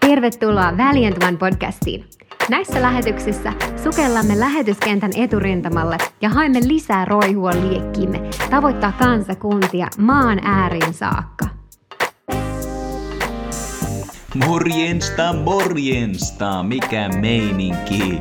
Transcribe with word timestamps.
Tervetuloa 0.00 0.72
Valiant 0.76 1.22
One 1.22 1.36
podcastiin. 1.36 2.04
Näissä 2.48 2.82
lähetyksissä 2.82 3.52
sukellamme 3.84 4.40
lähetyskentän 4.40 5.10
eturintamalle 5.16 5.98
ja 6.20 6.28
haemme 6.28 6.60
lisää 6.66 7.04
roihua 7.04 7.50
liekkiimme 7.50 8.30
tavoittaa 8.50 8.92
kansakuntia 8.92 9.86
maan 9.98 10.40
ääriin 10.44 10.94
saakka. 10.94 11.49
Morjensta, 14.34 15.32
morjensta, 15.32 16.62
mikä 16.62 17.08
meininki. 17.08 18.20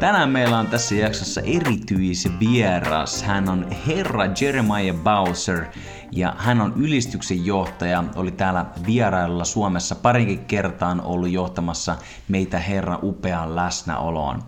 Tänään 0.00 0.30
meillä 0.30 0.58
on 0.58 0.66
tässä 0.66 0.94
jaksossa 0.94 1.40
erityisvieras. 1.40 3.22
Hän 3.22 3.48
on 3.48 3.66
herra 3.86 4.24
Jeremiah 4.40 4.96
Bowser 4.96 5.64
ja 6.12 6.34
hän 6.38 6.60
on 6.60 6.72
ylistyksen 6.76 7.46
johtaja. 7.46 8.04
Oli 8.16 8.30
täällä 8.30 8.66
vierailulla 8.86 9.44
Suomessa 9.44 9.94
parinkin 9.94 10.44
kertaan 10.44 11.00
ollut 11.00 11.30
johtamassa 11.30 11.96
meitä 12.28 12.58
herra 12.58 12.98
upeaan 13.02 13.56
läsnäoloon. 13.56 14.42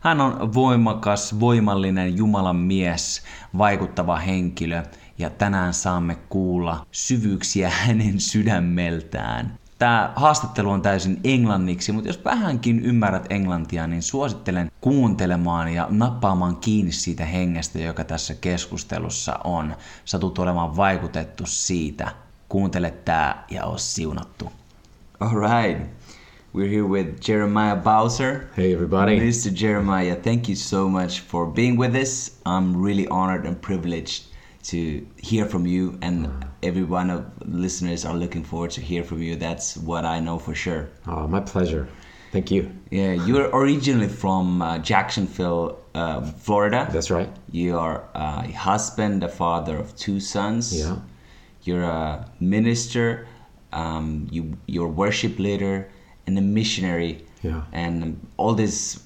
Hän 0.00 0.20
on 0.20 0.54
voimakas, 0.54 1.40
voimallinen 1.40 2.16
Jumalan 2.16 2.56
mies, 2.56 3.22
vaikuttava 3.58 4.16
henkilö 4.16 4.82
ja 5.18 5.30
tänään 5.30 5.74
saamme 5.74 6.14
kuulla 6.14 6.86
syvyyksiä 6.92 7.70
hänen 7.70 8.20
sydämeltään. 8.20 9.58
Tämä 9.78 10.12
haastattelu 10.16 10.70
on 10.70 10.82
täysin 10.82 11.20
englanniksi, 11.24 11.92
mutta 11.92 12.08
jos 12.08 12.24
vähänkin 12.24 12.80
ymmärrät 12.80 13.26
englantia, 13.30 13.86
niin 13.86 14.02
suosittelen 14.02 14.70
kuuntelemaan 14.80 15.74
ja 15.74 15.86
nappaamaan 15.90 16.56
kiinni 16.56 16.92
siitä 16.92 17.24
hengestä, 17.24 17.78
joka 17.78 18.04
tässä 18.04 18.34
keskustelussa 18.34 19.38
on. 19.44 19.76
Sä 20.04 20.18
tulet 20.18 20.38
olemaan 20.38 20.76
vaikutettu 20.76 21.42
siitä. 21.46 22.12
Kuuntele 22.48 22.90
tää 22.90 23.44
ja 23.50 23.64
oo 23.64 23.78
siunattu. 23.78 24.52
Alright. 25.20 25.82
We're 26.56 26.70
here 26.70 26.82
with 26.82 27.28
Jeremiah 27.28 27.82
Bowser. 27.82 28.40
Hey 28.56 28.72
everybody. 28.72 29.16
Mr. 29.20 29.52
Jeremiah, 29.64 30.16
thank 30.16 30.48
you 30.48 30.56
so 30.56 30.88
much 30.88 31.22
for 31.22 31.46
being 31.46 31.78
with 31.78 31.94
us. 31.94 32.40
I'm 32.46 32.84
really 32.84 33.06
honored 33.10 33.46
and 33.46 33.56
privileged 33.60 34.24
to 34.70 35.06
hear 35.30 35.46
from 35.46 35.66
you 35.66 35.98
and 36.02 36.47
every 36.62 36.82
one 36.82 37.10
of 37.10 37.24
the 37.40 37.56
listeners 37.56 38.04
are 38.04 38.14
looking 38.14 38.44
forward 38.44 38.70
to 38.72 38.80
hear 38.80 39.02
from 39.04 39.22
you. 39.22 39.36
That's 39.36 39.76
what 39.76 40.04
i 40.04 40.20
know 40.20 40.38
for 40.38 40.54
sure. 40.54 40.88
Oh 41.06 41.26
my 41.26 41.40
pleasure. 41.40 41.88
Thank 42.32 42.50
you. 42.50 42.70
Yeah 42.90 43.12
you're 43.12 43.48
originally 43.56 44.08
from 44.08 44.62
uh, 44.62 44.78
jacksonville 44.78 45.78
uh, 45.94 46.20
florida. 46.22 46.88
That's 46.90 47.10
right. 47.10 47.30
You 47.50 47.78
are 47.78 48.04
a 48.14 48.50
husband 48.52 49.22
a 49.24 49.28
father 49.28 49.76
of 49.76 49.96
two 49.96 50.20
sons. 50.20 50.78
Yeah. 50.78 50.96
You're 51.62 51.84
a 51.84 52.30
minister 52.40 53.26
um, 53.72 54.28
you 54.30 54.56
you're 54.66 54.88
worship 54.88 55.38
leader 55.38 55.90
and 56.26 56.38
a 56.38 56.40
missionary. 56.40 57.24
Yeah. 57.42 57.62
And 57.72 58.26
all 58.36 58.54
this 58.54 59.04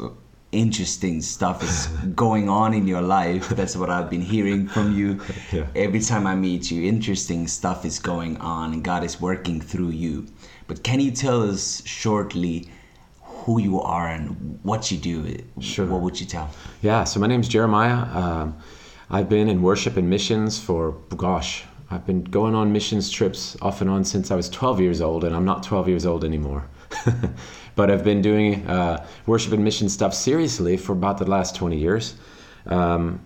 interesting 0.52 1.22
stuff 1.22 1.62
is 1.62 1.86
going 2.14 2.48
on 2.48 2.74
in 2.74 2.86
your 2.86 3.00
life. 3.00 3.48
That's 3.48 3.76
what 3.76 3.90
I've 3.90 4.08
been 4.10 4.20
hearing 4.20 4.68
from 4.68 4.96
you. 4.96 5.20
Yeah. 5.50 5.66
Every 5.74 6.00
time 6.00 6.26
I 6.26 6.34
meet 6.34 6.70
you, 6.70 6.88
interesting 6.88 7.46
stuff 7.46 7.84
is 7.84 7.98
going 7.98 8.38
on 8.38 8.72
and 8.72 8.82
God 8.82 9.04
is 9.04 9.20
working 9.20 9.60
through 9.60 9.90
you. 9.90 10.26
But 10.66 10.82
can 10.82 10.98
you 11.00 11.10
tell 11.10 11.42
us 11.42 11.82
shortly 11.84 12.68
who 13.20 13.60
you 13.60 13.80
are 13.80 14.08
and 14.08 14.58
what 14.62 14.90
you 14.90 14.96
do? 14.96 15.36
Sure. 15.60 15.84
What 15.84 16.00
would 16.00 16.18
you 16.18 16.26
tell? 16.26 16.48
Yeah, 16.80 17.04
so 17.04 17.20
my 17.20 17.26
name's 17.26 17.48
Jeremiah. 17.48 18.06
Um, 18.16 18.56
I've 19.10 19.28
been 19.28 19.48
in 19.48 19.60
worship 19.60 19.98
and 19.98 20.08
missions 20.08 20.58
for, 20.58 20.92
gosh, 21.16 21.64
I've 21.90 22.06
been 22.06 22.24
going 22.24 22.54
on 22.54 22.72
missions 22.72 23.10
trips 23.10 23.56
off 23.60 23.82
and 23.82 23.90
on 23.90 24.04
since 24.04 24.30
I 24.30 24.36
was 24.36 24.48
12 24.48 24.80
years 24.80 25.00
old, 25.02 25.24
and 25.24 25.36
I'm 25.36 25.44
not 25.44 25.62
12 25.62 25.88
years 25.88 26.06
old 26.06 26.24
anymore. 26.24 26.66
but 27.74 27.90
I've 27.90 28.04
been 28.04 28.22
doing 28.22 28.66
uh, 28.66 29.04
worship 29.26 29.52
and 29.52 29.64
mission 29.64 29.88
stuff 29.88 30.14
seriously 30.14 30.76
for 30.76 30.92
about 30.92 31.18
the 31.18 31.24
last 31.24 31.56
20 31.56 31.78
years. 31.78 32.14
Um, 32.66 33.20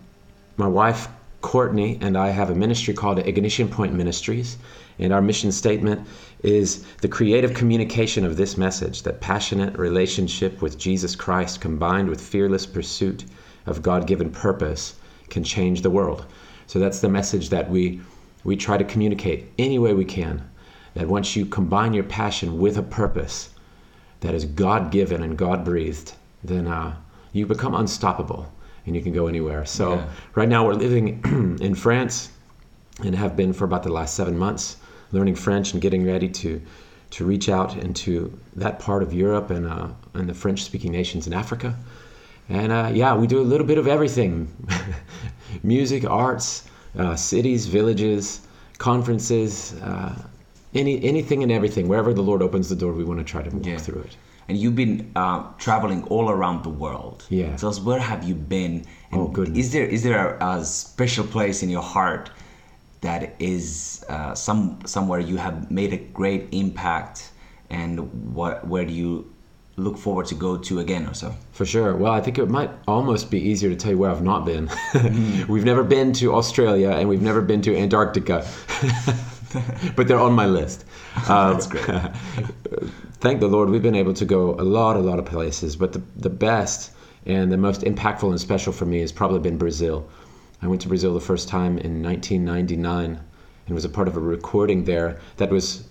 my 0.56 0.66
wife, 0.66 1.08
Courtney, 1.40 1.98
and 2.00 2.16
I 2.16 2.30
have 2.30 2.50
a 2.50 2.54
ministry 2.54 2.94
called 2.94 3.18
Ignition 3.18 3.68
Point 3.68 3.92
Ministries, 3.94 4.56
and 4.98 5.12
our 5.12 5.20
mission 5.20 5.52
statement 5.52 6.06
is 6.42 6.84
the 7.02 7.08
creative 7.08 7.54
communication 7.54 8.24
of 8.24 8.36
this 8.36 8.56
message 8.56 9.02
that 9.02 9.20
passionate 9.20 9.76
relationship 9.76 10.62
with 10.62 10.78
Jesus 10.78 11.14
Christ 11.14 11.60
combined 11.60 12.08
with 12.08 12.20
fearless 12.20 12.66
pursuit 12.66 13.24
of 13.66 13.82
God 13.82 14.06
given 14.06 14.30
purpose 14.30 14.94
can 15.28 15.44
change 15.44 15.82
the 15.82 15.90
world. 15.90 16.24
So 16.66 16.78
that's 16.78 17.00
the 17.00 17.08
message 17.08 17.50
that 17.50 17.68
we, 17.68 18.00
we 18.44 18.56
try 18.56 18.76
to 18.76 18.84
communicate 18.84 19.52
any 19.58 19.78
way 19.78 19.92
we 19.92 20.04
can. 20.04 20.48
That 20.94 21.08
once 21.08 21.36
you 21.36 21.44
combine 21.44 21.92
your 21.92 22.04
passion 22.04 22.58
with 22.58 22.78
a 22.78 22.82
purpose, 22.82 23.50
that 24.20 24.34
is 24.34 24.44
God 24.44 24.90
given 24.90 25.22
and 25.22 25.36
God 25.36 25.64
breathed, 25.64 26.14
then 26.42 26.66
uh, 26.66 26.96
you 27.32 27.46
become 27.46 27.74
unstoppable 27.74 28.52
and 28.86 28.94
you 28.96 29.02
can 29.02 29.12
go 29.12 29.26
anywhere. 29.26 29.64
So 29.66 29.94
Yeah. 29.94 30.06
right 30.34 30.48
now 30.48 30.64
we're 30.66 30.74
living 30.74 31.58
in 31.60 31.74
France 31.74 32.30
and 33.04 33.14
have 33.14 33.36
been 33.36 33.52
for 33.52 33.64
about 33.64 33.82
the 33.82 33.92
last 33.92 34.14
seven 34.14 34.38
months, 34.38 34.76
learning 35.12 35.34
French 35.34 35.72
and 35.72 35.82
getting 35.82 36.06
ready 36.06 36.28
to 36.28 36.60
to 37.08 37.24
reach 37.24 37.48
out 37.48 37.76
into 37.76 38.36
that 38.56 38.80
part 38.80 39.00
of 39.02 39.12
Europe 39.12 39.50
and 39.50 39.66
uh, 39.66 39.88
and 40.14 40.28
the 40.28 40.34
French-speaking 40.34 40.90
nations 40.90 41.26
in 41.26 41.32
Africa. 41.32 41.76
And 42.48 42.72
uh, 42.72 42.90
yeah, 42.92 43.14
we 43.16 43.26
do 43.26 43.40
a 43.40 43.46
little 43.52 43.66
bit 43.66 43.78
of 43.78 43.86
everything: 43.86 44.48
music, 45.62 46.04
arts, 46.08 46.64
uh, 46.98 47.14
cities, 47.16 47.66
villages, 47.66 48.40
conferences, 48.78 49.74
uh, 49.82 50.14
any 50.76 51.02
anything 51.04 51.42
and 51.42 51.50
everything. 51.52 51.88
Wherever 51.88 52.12
the 52.14 52.22
Lord 52.22 52.42
opens 52.42 52.68
the 52.68 52.76
door, 52.76 52.92
we 52.92 53.04
want 53.04 53.18
to 53.20 53.24
try 53.24 53.42
to 53.42 53.50
walk 53.50 53.66
Yeah. 53.66 53.78
through 53.78 54.02
it. 54.02 54.16
And 54.48 54.56
you've 54.56 54.76
been 54.76 55.10
uh, 55.16 55.42
traveling 55.58 56.04
all 56.04 56.30
around 56.30 56.62
the 56.62 56.70
world. 56.84 57.24
Yeah. 57.30 57.56
So 57.56 57.72
where 57.88 57.98
have 57.98 58.22
you 58.28 58.34
been? 58.34 58.84
And 59.10 59.20
Oh, 59.22 59.28
goodness. 59.28 59.58
Is 59.66 59.72
there 59.72 59.86
is 59.86 60.02
there 60.02 60.36
a, 60.40 60.46
a 60.60 60.64
special 60.64 61.24
place 61.26 61.62
in 61.64 61.68
your 61.70 61.82
heart 61.82 62.30
that 63.00 63.34
is 63.38 64.04
uh, 64.08 64.34
some 64.34 64.78
somewhere 64.86 65.20
you 65.20 65.36
have 65.36 65.70
made 65.70 65.92
a 65.92 65.96
great 66.20 66.44
impact, 66.52 67.30
and 67.70 67.98
what 68.34 68.66
where 68.68 68.84
do 68.84 68.92
you 68.92 69.24
look 69.78 69.98
forward 69.98 70.24
to 70.26 70.34
go 70.34 70.56
to 70.56 70.78
again 70.80 71.06
or 71.06 71.12
so? 71.14 71.34
For 71.52 71.66
sure. 71.66 71.94
Well, 71.96 72.12
I 72.12 72.20
think 72.22 72.38
it 72.38 72.48
might 72.48 72.70
almost 72.88 73.30
be 73.30 73.38
easier 73.50 73.68
to 73.68 73.76
tell 73.76 73.90
you 73.92 73.98
where 73.98 74.10
I've 74.10 74.22
not 74.22 74.46
been. 74.46 74.70
we've 75.52 75.64
never 75.66 75.84
been 75.84 76.12
to 76.14 76.34
Australia 76.34 76.90
and 76.98 77.08
we've 77.10 77.20
never 77.20 77.42
been 77.42 77.60
to 77.62 77.76
Antarctica, 77.76 78.46
but 79.96 80.08
they're 80.08 80.18
on 80.18 80.32
my 80.32 80.46
list. 80.46 80.84
Um, 81.28 81.54
That's 81.54 81.66
great. 81.66 81.84
thank 83.20 83.40
the 83.40 83.48
Lord, 83.48 83.70
we've 83.70 83.82
been 83.82 83.94
able 83.94 84.14
to 84.14 84.24
go 84.24 84.54
a 84.54 84.62
lot, 84.62 84.96
a 84.96 85.00
lot 85.00 85.18
of 85.18 85.24
places. 85.24 85.76
But 85.76 85.92
the, 85.92 86.02
the 86.16 86.30
best 86.30 86.92
and 87.24 87.50
the 87.50 87.56
most 87.56 87.82
impactful 87.82 88.30
and 88.30 88.40
special 88.40 88.72
for 88.72 88.86
me 88.86 89.00
has 89.00 89.12
probably 89.12 89.40
been 89.40 89.58
Brazil. 89.58 90.08
I 90.62 90.68
went 90.68 90.80
to 90.82 90.88
Brazil 90.88 91.12
the 91.12 91.20
first 91.20 91.48
time 91.48 91.78
in 91.78 92.02
1999 92.02 93.20
and 93.66 93.74
was 93.74 93.84
a 93.84 93.88
part 93.88 94.08
of 94.08 94.16
a 94.16 94.20
recording 94.20 94.84
there 94.84 95.18
that 95.36 95.50
was 95.50 95.88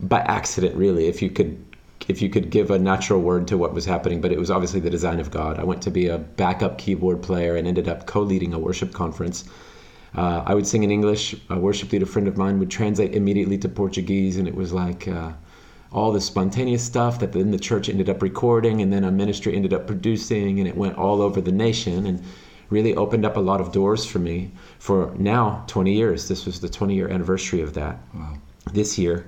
by 0.00 0.20
accident, 0.20 0.74
really. 0.76 1.06
If 1.06 1.20
you 1.20 1.30
could, 1.30 1.62
if 2.08 2.22
you 2.22 2.30
could 2.30 2.50
give 2.50 2.70
a 2.70 2.78
natural 2.78 3.20
word 3.20 3.46
to 3.48 3.58
what 3.58 3.74
was 3.74 3.84
happening, 3.84 4.20
but 4.20 4.32
it 4.32 4.38
was 4.38 4.50
obviously 4.50 4.80
the 4.80 4.90
design 4.90 5.20
of 5.20 5.30
God. 5.30 5.58
I 5.58 5.64
went 5.64 5.82
to 5.82 5.90
be 5.90 6.08
a 6.08 6.18
backup 6.18 6.78
keyboard 6.78 7.22
player 7.22 7.56
and 7.56 7.66
ended 7.66 7.88
up 7.88 8.06
co-leading 8.06 8.54
a 8.54 8.58
worship 8.58 8.92
conference. 8.92 9.44
Uh, 10.18 10.42
I 10.44 10.54
would 10.54 10.66
sing 10.66 10.82
in 10.82 10.90
English. 10.90 11.36
A 11.48 11.56
worship 11.56 11.92
leader 11.92 12.04
friend 12.04 12.26
of 12.26 12.36
mine 12.36 12.58
would 12.58 12.70
translate 12.70 13.14
immediately 13.14 13.56
to 13.58 13.68
Portuguese, 13.68 14.36
and 14.36 14.48
it 14.48 14.54
was 14.56 14.72
like 14.72 15.06
uh, 15.06 15.30
all 15.92 16.10
this 16.10 16.24
spontaneous 16.24 16.82
stuff 16.82 17.20
that 17.20 17.32
then 17.32 17.52
the 17.52 17.58
church 17.58 17.88
ended 17.88 18.08
up 18.10 18.20
recording, 18.20 18.82
and 18.82 18.92
then 18.92 19.04
a 19.04 19.12
ministry 19.12 19.54
ended 19.54 19.72
up 19.72 19.86
producing, 19.86 20.58
and 20.58 20.66
it 20.66 20.76
went 20.76 20.98
all 20.98 21.22
over 21.22 21.40
the 21.40 21.52
nation, 21.52 22.04
and 22.04 22.20
really 22.68 22.96
opened 22.96 23.24
up 23.24 23.36
a 23.36 23.40
lot 23.40 23.60
of 23.60 23.70
doors 23.70 24.04
for 24.04 24.18
me. 24.18 24.50
For 24.80 25.14
now, 25.16 25.62
20 25.68 25.92
years. 25.94 26.26
This 26.26 26.46
was 26.46 26.58
the 26.58 26.68
20 26.68 26.96
year 26.96 27.08
anniversary 27.08 27.60
of 27.60 27.74
that 27.74 28.00
Wow. 28.12 28.38
this 28.72 28.98
year, 28.98 29.24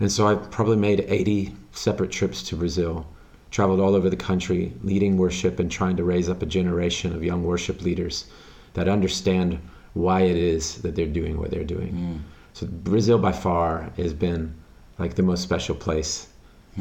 and 0.00 0.10
so 0.10 0.26
I've 0.26 0.50
probably 0.50 0.78
made 0.78 1.04
80 1.06 1.54
separate 1.70 2.10
trips 2.10 2.42
to 2.48 2.56
Brazil. 2.56 3.06
Traveled 3.52 3.78
all 3.78 3.94
over 3.94 4.10
the 4.10 4.16
country, 4.16 4.72
leading 4.82 5.16
worship 5.16 5.60
and 5.60 5.70
trying 5.70 5.96
to 5.96 6.02
raise 6.02 6.28
up 6.28 6.42
a 6.42 6.46
generation 6.46 7.14
of 7.14 7.22
young 7.22 7.44
worship 7.44 7.82
leaders 7.82 8.24
that 8.72 8.88
understand 8.88 9.60
why 9.94 10.22
it 10.22 10.36
is 10.36 10.82
that 10.82 10.94
they're 10.94 11.06
doing 11.06 11.38
what 11.38 11.50
they're 11.50 11.64
doing. 11.64 11.92
Mm. 11.92 12.20
So 12.52 12.66
Brazil 12.66 13.18
by 13.18 13.32
far 13.32 13.90
has 13.96 14.12
been 14.12 14.54
like 14.98 15.14
the 15.14 15.22
most 15.22 15.42
special 15.42 15.74
place 15.74 16.28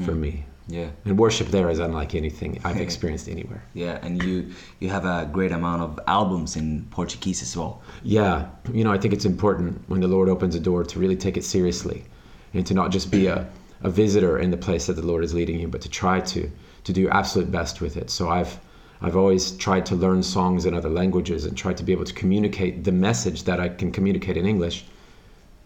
for 0.06 0.12
mm. 0.12 0.19
me. 0.19 0.45
Yeah. 0.68 0.89
And 1.06 1.18
worship 1.18 1.48
there 1.50 1.69
is 1.69 1.80
unlike 1.80 2.15
anything 2.15 2.60
I've 2.63 2.80
experienced 2.88 3.27
anywhere. 3.27 3.63
Yeah, 3.74 4.00
and 4.01 4.24
you 4.24 4.51
you 4.80 4.89
have 4.89 5.06
a 5.06 5.30
great 5.31 5.51
amount 5.51 5.81
of 5.81 6.00
albums 6.07 6.56
in 6.56 6.86
Portuguese 6.89 7.42
as 7.42 7.56
well. 7.57 7.81
Yeah, 8.04 8.48
you 8.71 8.83
know, 8.83 8.92
I 8.92 8.98
think 8.98 9.13
it's 9.13 9.25
important 9.25 9.81
when 9.88 10.01
the 10.01 10.07
Lord 10.07 10.30
opens 10.30 10.56
a 10.56 10.59
door 10.59 10.83
to 10.83 11.00
really 11.00 11.18
take 11.18 11.38
it 11.38 11.44
seriously 11.44 12.06
and 12.54 12.66
to 12.68 12.74
not 12.74 12.92
just 12.92 13.12
be 13.12 13.27
a, 13.27 13.50
a 13.81 13.89
visitor 13.89 14.39
in 14.39 14.51
the 14.51 14.57
place 14.57 14.86
that 14.88 14.94
the 14.94 15.06
Lord 15.06 15.24
is 15.24 15.33
leading 15.33 15.59
you, 15.59 15.68
but 15.68 15.81
to 15.81 15.89
try 15.89 16.19
to 16.21 16.50
to 16.86 16.94
do 16.94 17.01
your 17.01 17.13
absolute 17.13 17.51
best 17.51 17.81
with 17.81 17.98
it. 17.98 18.09
So 18.09 18.30
I've 18.30 18.59
I've 19.04 19.18
always 19.18 19.52
tried 19.52 19.86
to 19.88 19.96
learn 19.96 20.24
songs 20.24 20.66
in 20.66 20.74
other 20.74 20.90
languages 20.90 21.44
and 21.44 21.58
tried 21.58 21.76
to 21.78 21.84
be 21.84 21.92
able 21.92 22.06
to 22.06 22.14
communicate 22.14 22.86
the 22.86 22.94
message 22.94 23.44
that 23.44 23.60
I 23.60 23.68
can 23.68 23.92
communicate 23.92 24.38
in 24.38 24.46
English 24.46 24.86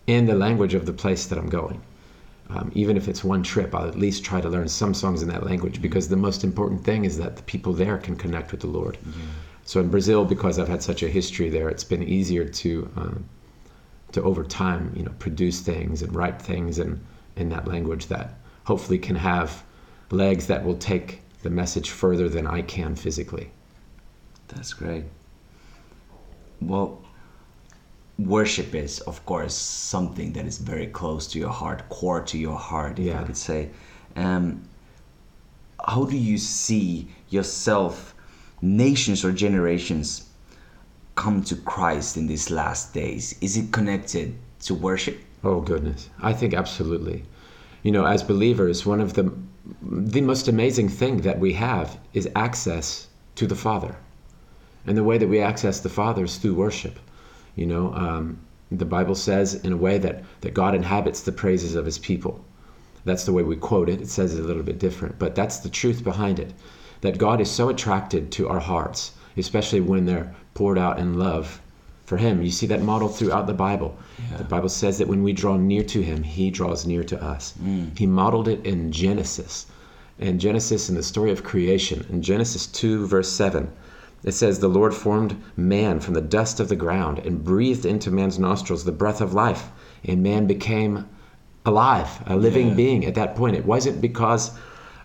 in 0.08 0.26
the 0.26 0.34
language 0.36 0.74
of 0.74 0.88
the 0.88 0.94
place 0.94 1.28
that 1.28 1.38
I'm 1.38 1.50
going. 1.50 1.80
Um, 2.50 2.72
even 2.74 2.98
if 2.98 3.08
it's 3.08 3.24
one 3.24 3.44
trip, 3.44 3.76
I'll 3.76 3.88
at 3.88 4.00
least 4.00 4.24
try 4.24 4.42
to 4.42 4.50
learn 4.50 4.68
some 4.68 4.94
songs 4.94 5.22
in 5.22 5.30
that 5.30 5.46
language 5.46 5.82
because 5.82 6.08
the 6.08 6.16
most 6.16 6.44
important 6.44 6.84
thing 6.84 7.06
is 7.06 7.18
that 7.18 7.36
the 7.36 7.44
people 7.44 7.74
there 7.74 7.98
can 7.98 8.16
connect 8.16 8.52
with 8.52 8.62
the 8.62 8.68
Lord. 8.68 8.98
So 9.66 9.82
in 9.82 9.90
Brazil, 9.90 10.24
because 10.26 10.58
I've 10.58 10.70
had 10.70 10.82
such 10.82 11.04
a 11.04 11.10
history 11.10 11.50
there, 11.50 11.70
it's 11.70 11.84
been 11.84 12.04
easier 12.04 12.46
to 12.46 12.90
um, 12.96 13.26
to 14.14 14.24
over 14.24 14.46
time, 14.46 14.94
you 14.96 15.04
know, 15.04 15.12
produce 15.20 15.60
things 15.60 16.02
and 16.02 16.16
write 16.16 16.42
things 16.42 16.80
in 16.80 17.02
in 17.36 17.50
that 17.50 17.68
language 17.68 18.08
that 18.08 18.36
hopefully 18.64 18.98
can 18.98 19.18
have 19.18 19.64
legs 20.10 20.48
that 20.48 20.64
will 20.64 20.78
take 20.78 21.20
the 21.44 21.50
message 21.50 21.90
further 21.90 22.30
than 22.30 22.48
I 22.48 22.62
can 22.62 22.96
physically. 22.96 23.52
That's 24.48 24.74
great. 24.74 25.06
Well, 26.62 27.02
worship 28.18 28.74
is, 28.74 29.00
of 29.02 29.26
course, 29.26 29.54
something 29.56 30.34
that 30.34 30.46
is 30.46 30.58
very 30.58 30.88
close 30.88 31.28
to 31.28 31.40
your 31.40 31.50
heart, 31.50 31.88
core 31.90 32.22
to 32.22 32.38
your 32.38 32.58
heart, 32.58 33.00
if 33.00 33.16
I 33.16 33.24
could 33.24 33.38
say. 33.38 33.70
Um, 34.16 34.64
how 35.86 36.06
do 36.06 36.18
you 36.18 36.38
see 36.38 37.08
yourself, 37.30 38.16
nations 38.62 39.24
or 39.24 39.32
generations, 39.32 40.30
come 41.16 41.44
to 41.44 41.56
Christ 41.56 42.18
in 42.18 42.28
these 42.28 42.50
last 42.50 42.94
days? 42.94 43.36
Is 43.42 43.58
it 43.58 43.72
connected 43.72 44.36
to 44.62 44.74
worship? 44.74 45.20
Oh 45.44 45.62
goodness, 45.62 46.10
I 46.20 46.34
think 46.34 46.54
absolutely. 46.54 47.24
You 47.84 47.92
know, 47.92 48.06
as 48.06 48.24
believers, 48.24 48.86
one 48.86 49.00
of 49.00 49.14
the 49.14 49.32
the 49.82 50.22
most 50.22 50.48
amazing 50.48 50.90
thing 50.90 51.22
that 51.22 51.40
we 51.40 51.54
have 51.54 51.98
is 52.14 52.30
access 52.36 53.08
to 53.36 53.48
the 53.48 53.56
Father, 53.56 53.96
and 54.86 54.98
the 54.98 55.04
way 55.04 55.18
that 55.18 55.28
we 55.28 55.40
access 55.40 55.80
the 55.80 55.90
Father 55.90 56.24
is 56.24 56.38
through 56.38 56.56
worship. 56.56 57.00
You 57.56 57.66
know, 57.66 57.94
um, 57.94 58.40
the 58.72 58.86
Bible 58.86 59.16
says 59.16 59.56
in 59.56 59.74
a 59.74 59.78
way 59.78 59.98
that 59.98 60.24
that 60.42 60.54
God 60.54 60.76
inhabits 60.76 61.22
the 61.22 61.32
praises 61.32 61.76
of 61.76 61.86
His 61.86 62.00
people. 62.00 62.44
That's 63.06 63.26
the 63.26 63.34
way 63.34 63.44
we 63.44 63.56
quote 63.56 63.90
it. 63.90 64.02
It 64.02 64.10
says 64.10 64.34
it 64.36 64.44
a 64.44 64.48
little 64.48 64.64
bit 64.64 64.80
different, 64.80 65.20
but 65.20 65.36
that's 65.36 65.60
the 65.60 65.70
truth 65.70 66.04
behind 66.04 66.40
it. 66.40 66.54
That 67.02 67.18
God 67.18 67.42
is 67.42 67.50
so 67.52 67.70
attracted 67.70 68.32
to 68.34 68.50
our 68.50 68.60
hearts, 68.60 69.12
especially 69.36 69.82
when 69.82 70.06
they're 70.06 70.34
poured 70.54 70.78
out 70.78 71.00
in 71.00 71.20
love 71.20 71.62
for 72.08 72.18
Him. 72.18 72.42
You 72.42 72.50
see 72.50 72.66
that 72.68 72.82
model 72.82 73.10
throughout 73.10 73.48
the 73.48 73.54
Bible. 73.54 73.96
The 74.38 74.46
Bible 74.46 74.70
says 74.70 74.98
that 74.98 75.10
when 75.10 75.24
we 75.24 75.34
draw 75.34 75.58
near 75.58 75.84
to 75.84 76.02
Him, 76.02 76.24
He 76.24 76.50
draws 76.50 76.86
near 76.88 77.04
to 77.04 77.22
us. 77.22 77.54
Mm. 77.62 77.96
He 77.98 78.08
modeled 78.08 78.48
it 78.48 78.66
in 78.66 78.92
Genesis. 78.94 79.66
In 80.18 80.40
Genesis, 80.40 80.88
in 80.90 80.96
the 80.96 81.04
story 81.04 81.32
of 81.32 81.44
creation, 81.44 82.06
in 82.10 82.22
Genesis 82.22 82.66
2, 82.66 83.06
verse 83.06 83.30
7, 83.30 83.70
it 84.24 84.32
says, 84.32 84.58
The 84.60 84.70
Lord 84.70 84.94
formed 84.96 85.36
man 85.58 86.00
from 86.00 86.14
the 86.14 86.22
dust 86.22 86.62
of 86.62 86.70
the 86.70 86.76
ground 86.78 87.20
and 87.20 87.44
breathed 87.44 87.86
into 87.86 88.10
man's 88.10 88.40
nostrils 88.40 88.86
the 88.86 88.92
breath 88.94 89.20
of 89.20 89.34
life, 89.34 89.70
and 90.06 90.24
man 90.24 90.48
became 90.48 91.06
alive, 91.66 92.24
a 92.26 92.38
living 92.38 92.70
Yeah. 92.70 92.74
being 92.76 93.06
at 93.06 93.16
that 93.16 93.36
point. 93.36 93.58
It 93.58 93.66
wasn't 93.66 94.00
because 94.00 94.52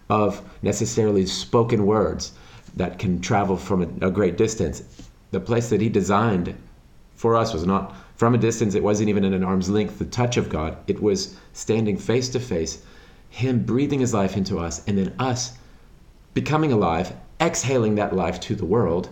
of 0.09 0.41
necessarily 0.63 1.27
spoken 1.27 1.85
words 1.85 2.33
that 2.77 3.01
can 3.01 3.21
travel 3.21 3.57
from 3.57 3.83
a, 3.83 4.07
a 4.07 4.11
great 4.11 4.37
distance. 4.39 4.85
The 5.33 5.41
place 5.41 5.69
that 5.71 5.81
he 5.81 5.89
designed 5.89 6.55
for 7.23 7.37
us 7.37 7.53
was 7.55 7.65
not 7.65 7.95
from 8.17 8.35
a 8.35 8.39
distance, 8.39 8.75
it 8.75 8.83
wasn't 8.83 9.09
even 9.09 9.25
at 9.25 9.33
an 9.33 9.45
arm's 9.45 9.71
length, 9.71 10.01
the 10.01 10.05
touch 10.05 10.37
of 10.37 10.49
God. 10.49 10.77
It 10.89 11.01
was 11.01 11.37
standing 11.53 11.97
face 11.97 12.29
to 12.31 12.41
face, 12.41 12.83
him 13.31 13.63
breathing 13.63 14.01
his 14.01 14.13
life 14.13 14.37
into 14.37 14.59
us, 14.59 14.83
and 14.89 14.99
then 14.99 15.15
us 15.21 15.53
becoming 16.35 16.73
alive, 16.73 17.13
exhaling 17.41 17.95
that 17.95 18.13
life 18.13 18.41
to 18.41 18.57
the 18.57 18.65
world, 18.65 19.09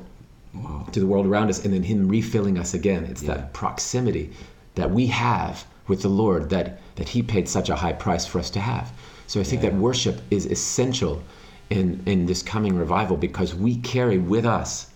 to 0.91 0.99
the 0.99 1.07
world 1.07 1.25
around 1.25 1.51
us, 1.51 1.65
and 1.65 1.73
then 1.73 1.85
him 1.85 2.09
refilling 2.09 2.59
us 2.59 2.75
again. 2.75 3.05
It's 3.05 3.23
Yeah. 3.23 3.35
that 3.35 3.53
proximity 3.53 4.33
that 4.75 4.91
we 4.91 5.07
have 5.07 5.65
with 5.87 6.03
the 6.03 6.09
Lord 6.09 6.51
that, 6.51 6.81
that 6.97 7.11
he 7.11 7.23
paid 7.23 7.49
such 7.49 7.71
a 7.71 7.77
high 7.77 7.93
price 7.93 8.27
for 8.27 8.41
us 8.41 8.51
to 8.51 8.61
have. 8.61 8.91
So 9.29 9.39
I 9.39 9.45
think 9.45 9.63
that 9.63 9.77
worship 9.77 10.21
is 10.33 10.47
essential 10.47 11.23
in, 11.71 12.03
in 12.07 12.27
this 12.27 12.43
coming 12.43 12.75
revival 12.75 13.17
because 13.17 13.55
we 13.55 13.77
carry 13.77 14.19
with 14.19 14.45
us 14.45 14.89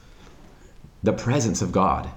the 1.04 1.12
presence 1.12 1.62
of 1.62 1.70
God 1.70 2.10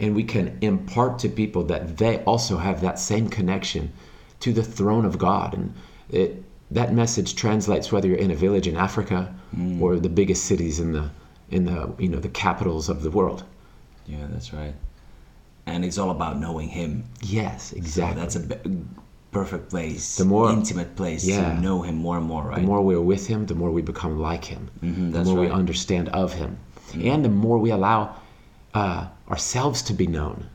and 0.00 0.14
we 0.16 0.24
can 0.24 0.56
impart 0.62 1.18
to 1.20 1.28
people 1.28 1.62
that 1.64 1.98
they 1.98 2.18
also 2.24 2.56
have 2.56 2.80
that 2.80 2.98
same 2.98 3.28
connection 3.28 3.92
to 4.40 4.52
the 4.52 4.62
throne 4.62 5.04
of 5.04 5.18
God 5.18 5.54
and 5.54 5.74
it 6.08 6.42
that 6.72 6.94
message 6.94 7.34
translates 7.34 7.90
whether 7.92 8.06
you're 8.08 8.16
in 8.16 8.30
a 8.30 8.34
village 8.46 8.66
in 8.68 8.76
Africa 8.76 9.34
or 9.80 9.96
the 9.98 10.08
biggest 10.08 10.44
cities 10.44 10.78
in 10.80 10.92
the 10.92 11.10
in 11.50 11.64
the 11.64 11.92
you 11.98 12.08
know 12.08 12.20
the 12.20 12.28
capitals 12.28 12.88
of 12.88 13.02
the 13.02 13.10
world. 13.10 13.42
Yeah, 14.06 14.26
that's 14.32 14.52
right. 14.52 14.74
And 15.66 15.84
it's 15.84 15.98
all 15.98 16.10
about 16.10 16.38
knowing 16.40 16.68
Him. 16.68 17.04
Yes, 17.22 17.70
So 17.70 17.76
exactly. 17.76 18.20
that's 18.20 18.36
a 18.36 18.42
perfect 19.32 19.68
place, 19.70 20.16
The 20.16 20.24
more- 20.24 20.50
intimate 20.50 20.96
place 20.96 21.24
Yeah. 21.26 21.54
to 21.54 21.60
know 21.60 21.82
Him 21.82 21.96
more 21.96 22.16
and 22.18 22.26
more, 22.26 22.44
right? 22.44 22.60
The 22.60 22.66
more 22.66 22.82
we're 22.82 23.00
with 23.14 23.26
him, 23.26 23.46
the 23.46 23.54
more 23.54 23.70
we 23.70 23.82
become 23.82 24.18
like 24.18 24.44
him. 24.44 24.62
Mhm, 24.82 25.12
the 25.12 25.24
more 25.24 25.34
we 25.34 25.40
right. 25.40 25.50
Mm-hmm. 25.50 25.58
understand 25.58 26.08
of 26.08 26.32
him. 26.34 26.56
And 27.12 27.24
the 27.24 27.28
more 27.28 27.58
we 27.58 27.70
allow 27.70 28.00
uh, 28.74 29.06
ourselves 29.30 29.82
to 29.82 29.94
be 29.94 30.06
known. 30.06 30.46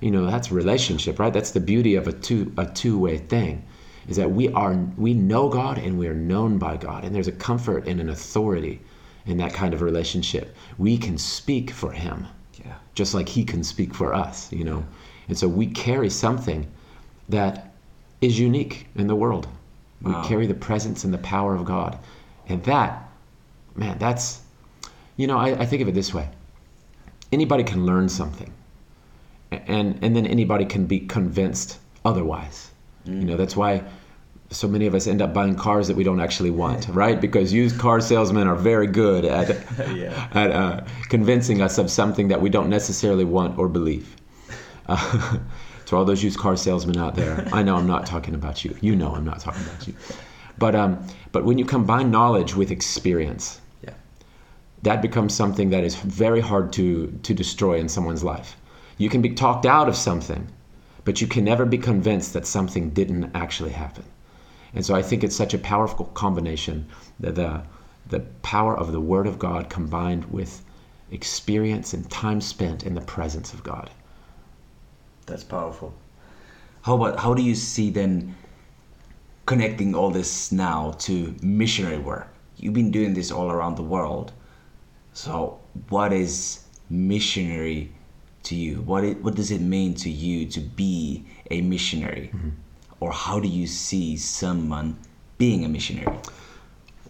You 0.00 0.10
know, 0.10 0.26
that's 0.26 0.50
relationship, 0.50 1.18
right? 1.18 1.32
That's 1.32 1.52
the 1.52 1.60
beauty 1.60 1.94
of 1.94 2.08
a 2.08 2.12
two 2.12 2.52
a 2.56 2.66
two-way 2.66 3.18
thing. 3.18 3.64
Is 4.08 4.16
that 4.16 4.32
we 4.32 4.48
are 4.48 4.74
we 4.96 5.14
know 5.14 5.48
God 5.48 5.78
and 5.78 5.98
we 5.98 6.08
are 6.08 6.14
known 6.14 6.58
by 6.58 6.76
God. 6.76 7.04
And 7.04 7.14
there's 7.14 7.28
a 7.28 7.32
comfort 7.32 7.86
and 7.86 8.00
an 8.00 8.08
authority 8.08 8.80
in 9.26 9.36
that 9.38 9.52
kind 9.52 9.74
of 9.74 9.82
relationship. 9.82 10.56
We 10.78 10.98
can 10.98 11.16
speak 11.16 11.70
for 11.70 11.92
him 11.92 12.26
yeah. 12.64 12.74
just 12.94 13.14
like 13.14 13.28
he 13.28 13.44
can 13.44 13.62
speak 13.62 13.94
for 13.94 14.14
us, 14.14 14.52
you 14.52 14.64
know. 14.64 14.84
And 15.28 15.38
so 15.38 15.48
we 15.48 15.66
carry 15.66 16.10
something 16.10 16.66
that 17.28 17.72
is 18.20 18.38
unique 18.38 18.86
in 18.96 19.06
the 19.06 19.16
world. 19.16 19.46
Wow. 20.00 20.20
We 20.20 20.28
carry 20.28 20.46
the 20.46 20.54
presence 20.54 21.04
and 21.04 21.14
the 21.14 21.18
power 21.18 21.54
of 21.54 21.64
God. 21.64 21.98
And 22.48 22.62
that, 22.64 23.08
man, 23.76 23.98
that's, 23.98 24.42
you 25.16 25.26
know, 25.26 25.38
I, 25.38 25.50
I 25.50 25.66
think 25.66 25.82
of 25.82 25.88
it 25.88 25.94
this 25.94 26.12
way 26.12 26.28
anybody 27.32 27.64
can 27.64 27.86
learn 27.86 28.08
something, 28.08 28.52
and, 29.50 29.98
and 30.02 30.14
then 30.14 30.26
anybody 30.26 30.64
can 30.64 30.86
be 30.86 31.00
convinced 31.00 31.78
otherwise. 32.04 32.70
You 33.04 33.24
know, 33.24 33.36
that's 33.36 33.56
why 33.56 33.82
so 34.50 34.68
many 34.68 34.86
of 34.86 34.94
us 34.94 35.06
end 35.06 35.22
up 35.22 35.32
buying 35.32 35.54
cars 35.54 35.88
that 35.88 35.96
we 35.96 36.04
don't 36.04 36.20
actually 36.20 36.50
want, 36.50 36.86
right? 36.88 37.20
Because 37.20 37.52
used 37.52 37.78
car 37.78 38.00
salesmen 38.00 38.46
are 38.46 38.54
very 38.54 38.86
good 38.86 39.24
at 39.24 39.48
Yeah. 39.96 40.28
at 40.34 40.50
uh, 40.50 40.84
convincing 41.08 41.62
us 41.62 41.78
of 41.78 41.90
something 41.90 42.28
that 42.28 42.40
we 42.40 42.50
don't 42.50 42.68
necessarily 42.68 43.24
want 43.24 43.58
or 43.58 43.68
believe. 43.68 44.16
Uh, 44.86 45.38
to 45.86 45.96
all 45.96 46.04
those 46.04 46.22
used 46.22 46.38
car 46.38 46.56
salesmen 46.56 46.96
out 46.96 47.14
there, 47.14 47.46
I 47.52 47.62
know 47.62 47.76
I'm 47.76 47.86
not 47.86 48.06
talking 48.06 48.34
about 48.34 48.64
you. 48.64 48.76
You 48.80 48.94
know 48.94 49.14
I'm 49.14 49.24
not 49.24 49.40
talking 49.40 49.62
about 49.62 49.86
you. 49.88 49.94
But 50.58 50.74
um, 50.74 51.04
but 51.32 51.44
when 51.44 51.58
you 51.58 51.64
combine 51.64 52.10
knowledge 52.10 52.54
with 52.54 52.70
experience. 52.70 53.60
That 54.82 55.02
becomes 55.02 55.34
something 55.34 55.70
that 55.70 55.84
is 55.84 55.94
very 55.96 56.40
hard 56.40 56.72
to 56.74 57.18
to 57.22 57.34
destroy 57.34 57.78
in 57.78 57.88
someone's 57.88 58.24
life. 58.24 58.56
You 58.98 59.08
can 59.08 59.22
be 59.22 59.30
talked 59.30 59.66
out 59.66 59.88
of 59.88 59.96
something, 59.96 60.48
but 61.04 61.20
you 61.20 61.26
can 61.26 61.44
never 61.44 61.64
be 61.64 61.78
convinced 61.78 62.32
that 62.32 62.46
something 62.46 62.90
didn't 62.90 63.30
actually 63.34 63.72
happen. 63.72 64.04
And 64.74 64.84
so 64.84 64.94
I 64.94 65.02
think 65.02 65.22
it's 65.22 65.36
such 65.36 65.54
a 65.54 65.58
powerful 65.58 66.06
combination 66.06 66.86
that 67.20 67.34
the 67.34 67.62
the 68.08 68.20
power 68.42 68.76
of 68.76 68.92
the 68.92 69.00
Word 69.00 69.26
of 69.26 69.38
God 69.38 69.70
combined 69.70 70.24
with 70.26 70.62
experience 71.10 71.94
and 71.94 72.10
time 72.10 72.40
spent 72.40 72.82
in 72.84 72.94
the 72.94 73.00
presence 73.00 73.52
of 73.52 73.62
God. 73.62 73.90
That's 75.26 75.44
powerful. 75.44 75.94
How 76.82 76.96
about 76.96 77.20
how 77.20 77.34
do 77.34 77.42
you 77.42 77.54
see 77.54 77.90
then 77.90 78.34
connecting 79.46 79.94
all 79.94 80.10
this 80.10 80.50
now 80.50 80.92
to 81.00 81.34
missionary 81.42 81.98
work? 81.98 82.28
You've 82.56 82.74
been 82.74 82.90
doing 82.90 83.14
this 83.14 83.30
all 83.30 83.50
around 83.50 83.76
the 83.76 83.82
world. 83.82 84.32
So 85.12 85.60
what 85.88 86.12
is 86.12 86.64
missionary 86.88 87.92
to 88.44 88.54
you? 88.54 88.82
What 88.82 89.04
it, 89.04 89.22
what 89.22 89.34
does 89.34 89.50
it 89.50 89.60
mean 89.60 89.94
to 89.96 90.10
you 90.10 90.46
to 90.46 90.60
be 90.60 91.24
a 91.50 91.60
missionary? 91.60 92.30
Mm-hmm. 92.34 92.50
Or 93.00 93.12
how 93.12 93.40
do 93.40 93.48
you 93.48 93.66
see 93.66 94.16
someone 94.16 94.96
being 95.38 95.64
a 95.64 95.68
missionary? 95.68 96.16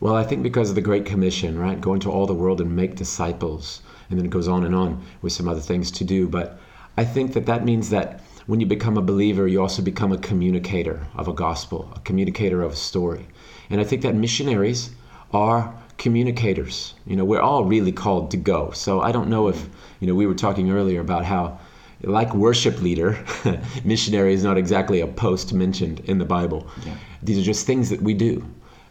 Well, 0.00 0.16
I 0.16 0.25
think 0.25 0.42
because 0.42 0.68
of 0.68 0.75
the 0.75 0.80
Great 0.80 1.04
Commission, 1.04 1.59
right? 1.59 1.80
Go 1.80 1.94
into 1.94 2.11
all 2.11 2.26
the 2.26 2.35
world 2.35 2.61
and 2.61 2.75
make 2.75 2.97
disciples. 2.97 3.82
And 4.11 4.18
then 4.18 4.26
it 4.26 4.30
goes 4.30 4.49
on 4.49 4.64
and 4.64 4.75
on 4.75 5.04
with 5.21 5.32
some 5.32 5.49
other 5.49 5.61
things 5.61 5.90
to 5.92 6.04
do. 6.04 6.28
But 6.28 6.59
I 6.97 7.04
think 7.04 7.35
that 7.35 7.47
that 7.47 7.64
means 7.64 7.90
that 7.90 8.21
when 8.47 8.59
you 8.59 8.66
become 8.66 8.97
a 8.97 9.02
believer, 9.02 9.47
you 9.47 9.61
also 9.61 9.80
become 9.80 10.11
a 10.11 10.18
communicator 10.18 11.06
of 11.14 11.28
a 11.28 11.32
gospel, 11.32 11.92
a 11.94 12.00
communicator 12.00 12.62
of 12.62 12.73
a 12.73 12.76
story. 12.76 13.28
And 13.71 13.80
I 13.80 13.85
think 13.85 14.02
that 14.02 14.16
missionaries 14.16 14.90
are 15.32 15.73
communicators. 16.02 16.94
You 17.06 17.14
know, 17.14 17.25
we're 17.25 17.40
all 17.40 17.64
really 17.64 17.92
called 17.92 18.32
to 18.32 18.37
go. 18.37 18.73
So 18.73 19.00
I 19.00 19.12
don't 19.12 19.28
know 19.28 19.47
if, 19.47 19.68
you 20.00 20.09
know, 20.09 20.16
we 20.16 20.26
were 20.26 20.35
talking 20.35 20.71
earlier 20.73 21.00
about 21.00 21.25
how, 21.25 21.61
like 22.02 22.35
worship 22.35 22.82
leader, 22.82 23.25
missionary 23.85 24.35
is 24.35 24.42
not 24.42 24.59
exactly 24.59 25.00
a 25.00 25.06
post 25.06 25.52
mentioned 25.52 26.00
in 26.00 26.18
the 26.18 26.25
Bible. 26.25 26.66
Yeah. 26.85 26.97
These 27.23 27.38
are 27.38 27.42
just 27.42 27.66
things 27.66 27.88
that 27.90 28.02
we 28.02 28.14
do. 28.14 28.44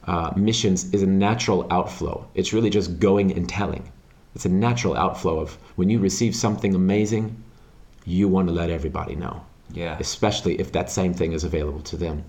Uh, 0.08 0.32
missions 0.38 0.92
is 0.94 1.04
a 1.04 1.08
natural 1.08 1.68
outflow. 1.70 2.26
It's 2.34 2.54
really 2.54 2.70
just 2.70 2.98
going 2.98 3.34
and 3.34 3.48
telling. 3.48 3.92
It's 4.34 4.46
a 4.46 4.50
natural 4.50 4.96
outflow 4.96 5.42
of 5.42 5.58
when 5.76 5.90
you 5.90 6.00
receive 6.00 6.34
something 6.34 6.74
amazing, 6.74 7.36
you 8.06 8.30
want 8.30 8.48
to 8.48 8.54
let 8.54 8.70
everybody 8.70 9.16
know. 9.16 9.46
Yeah. 9.74 9.98
especially 10.02 10.60
if 10.60 10.74
that 10.74 10.92
same 10.92 11.14
thing 11.14 11.32
is 11.32 11.46
available 11.46 11.80
to 11.92 11.96
them. 11.96 12.26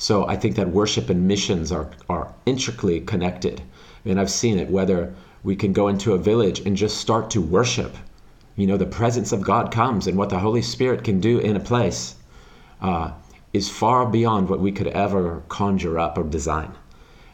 So 0.00 0.26
I 0.26 0.34
think 0.34 0.56
that 0.56 0.70
worship 0.70 1.10
and 1.10 1.28
missions 1.28 1.70
are, 1.70 1.90
are 2.08 2.32
intricately 2.46 3.00
connected. 3.00 3.60
And 4.06 4.18
I've 4.18 4.30
seen 4.30 4.58
it 4.58 4.70
whether 4.70 5.14
we 5.42 5.54
can 5.54 5.74
go 5.74 5.88
into 5.88 6.14
a 6.14 6.18
village 6.18 6.60
and 6.60 6.74
just 6.74 6.96
start 6.96 7.28
to 7.32 7.42
worship. 7.42 7.94
You 8.56 8.66
know, 8.66 8.78
the 8.78 8.86
presence 8.86 9.30
of 9.30 9.42
God 9.42 9.70
comes, 9.70 10.06
and 10.06 10.16
what 10.16 10.30
the 10.30 10.38
Holy 10.38 10.62
Spirit 10.62 11.04
can 11.04 11.20
do 11.20 11.38
in 11.38 11.54
a 11.54 11.60
place 11.60 12.14
uh, 12.80 13.12
is 13.52 13.68
far 13.68 14.06
beyond 14.06 14.48
what 14.48 14.60
we 14.60 14.72
could 14.72 14.86
ever 14.86 15.42
conjure 15.50 15.98
up 15.98 16.16
or 16.16 16.24
design. 16.24 16.72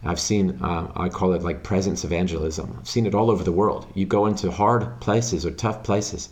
I've 0.03 0.19
seen, 0.19 0.59
uh, 0.61 0.91
I 0.97 1.09
call 1.09 1.35
it 1.35 1.45
like 1.45 1.63
presence 1.63 2.03
evangelism. 2.03 2.79
I've 2.81 2.89
seen 2.89 3.07
it 3.07 3.15
all 3.15 3.31
over 3.31 3.45
the 3.45 3.53
world. 3.53 3.87
You 3.95 4.07
go 4.07 4.27
into 4.27 4.51
hard 4.51 5.01
places 5.01 5.47
or 5.47 5.53
tough 5.53 5.85
places. 5.85 6.31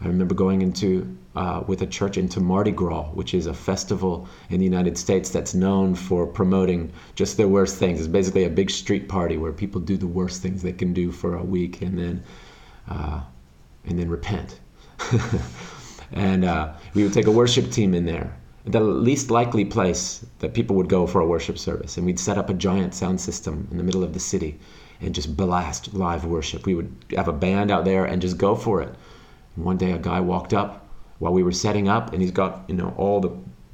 I 0.00 0.06
remember 0.08 0.34
going 0.34 0.62
into, 0.62 1.16
uh, 1.34 1.62
with 1.66 1.82
a 1.82 1.86
church 1.86 2.18
into 2.18 2.40
Mardi 2.40 2.70
Gras, 2.70 3.04
which 3.14 3.32
is 3.34 3.46
a 3.46 3.54
festival 3.54 4.28
in 4.50 4.58
the 4.58 4.64
United 4.64 4.98
States 4.98 5.30
that's 5.30 5.54
known 5.54 5.94
for 5.94 6.26
promoting 6.26 6.92
just 7.14 7.36
the 7.36 7.48
worst 7.48 7.76
things. 7.76 8.00
It's 8.00 8.08
basically 8.08 8.44
a 8.44 8.50
big 8.50 8.70
street 8.70 9.08
party 9.08 9.36
where 9.38 9.52
people 9.52 9.80
do 9.80 9.96
the 9.96 10.06
worst 10.06 10.42
things 10.42 10.62
they 10.62 10.72
can 10.72 10.92
do 10.92 11.10
for 11.10 11.36
a 11.36 11.42
week 11.42 11.80
and 11.82 11.98
then, 11.98 12.22
uh, 12.88 13.22
and 13.86 13.98
then 13.98 14.10
repent. 14.10 14.60
and 16.12 16.44
uh, 16.44 16.74
we 16.94 17.02
would 17.02 17.12
take 17.12 17.26
a 17.26 17.30
worship 17.32 17.70
team 17.70 17.94
in 17.94 18.04
there 18.04 18.36
the 18.66 18.80
least 18.80 19.30
likely 19.30 19.64
place 19.64 20.26
that 20.40 20.52
people 20.52 20.74
would 20.74 20.88
go 20.88 21.06
for 21.06 21.20
a 21.20 21.26
worship 21.26 21.56
service. 21.56 21.96
And 21.96 22.04
we'd 22.04 22.18
set 22.18 22.36
up 22.36 22.50
a 22.50 22.54
giant 22.54 22.94
sound 22.94 23.20
system 23.20 23.68
in 23.70 23.76
the 23.76 23.84
middle 23.84 24.02
of 24.02 24.12
the 24.12 24.20
city 24.20 24.58
and 25.00 25.14
just 25.14 25.36
blast 25.36 25.94
live 25.94 26.24
worship. 26.24 26.66
We 26.66 26.74
would 26.74 26.92
have 27.14 27.28
a 27.28 27.32
band 27.32 27.70
out 27.70 27.84
there 27.84 28.04
and 28.04 28.20
just 28.20 28.38
go 28.38 28.56
for 28.56 28.82
it. 28.82 28.92
One 29.56 29.76
day 29.76 29.92
a 29.92 29.98
guy 29.98 30.20
walked 30.20 30.54
up 30.54 30.86
while 31.18 31.32
we 31.32 31.42
were 31.42 31.52
setting 31.52 31.88
up 31.88 32.12
and 32.12 32.22
he's 32.22 32.30
got, 32.30 32.64
you 32.68 32.74
know, 32.74 32.94
all 32.96 33.20
the 33.20 33.32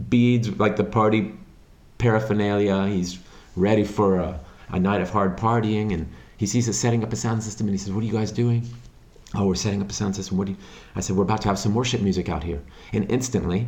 beads, 0.08 0.48
like 0.58 0.76
the 0.76 0.84
party 0.84 1.34
paraphernalia. 1.98 2.86
He's 2.86 3.18
ready 3.56 3.84
for 3.84 4.18
a, 4.18 4.40
a 4.70 4.78
night 4.78 5.00
of 5.00 5.10
hard 5.10 5.36
partying 5.36 5.92
and 5.92 6.10
he 6.36 6.46
sees 6.46 6.68
us 6.68 6.76
setting 6.76 7.04
up 7.04 7.12
a 7.12 7.16
sound 7.16 7.42
system 7.42 7.66
and 7.66 7.74
he 7.74 7.78
says, 7.78 7.92
What 7.92 8.02
are 8.02 8.06
you 8.06 8.12
guys 8.12 8.32
doing? 8.32 8.68
Oh, 9.34 9.46
we're 9.46 9.54
setting 9.54 9.80
up 9.80 9.90
a 9.90 9.92
sound 9.92 10.16
system. 10.16 10.36
What 10.36 10.46
do 10.46 10.52
you? 10.52 10.58
I 10.94 11.00
said, 11.00 11.16
We're 11.16 11.22
about 11.22 11.42
to 11.42 11.48
have 11.48 11.58
some 11.58 11.74
worship 11.74 12.00
music 12.00 12.28
out 12.28 12.44
here. 12.44 12.60
And 12.92 13.10
instantly, 13.10 13.66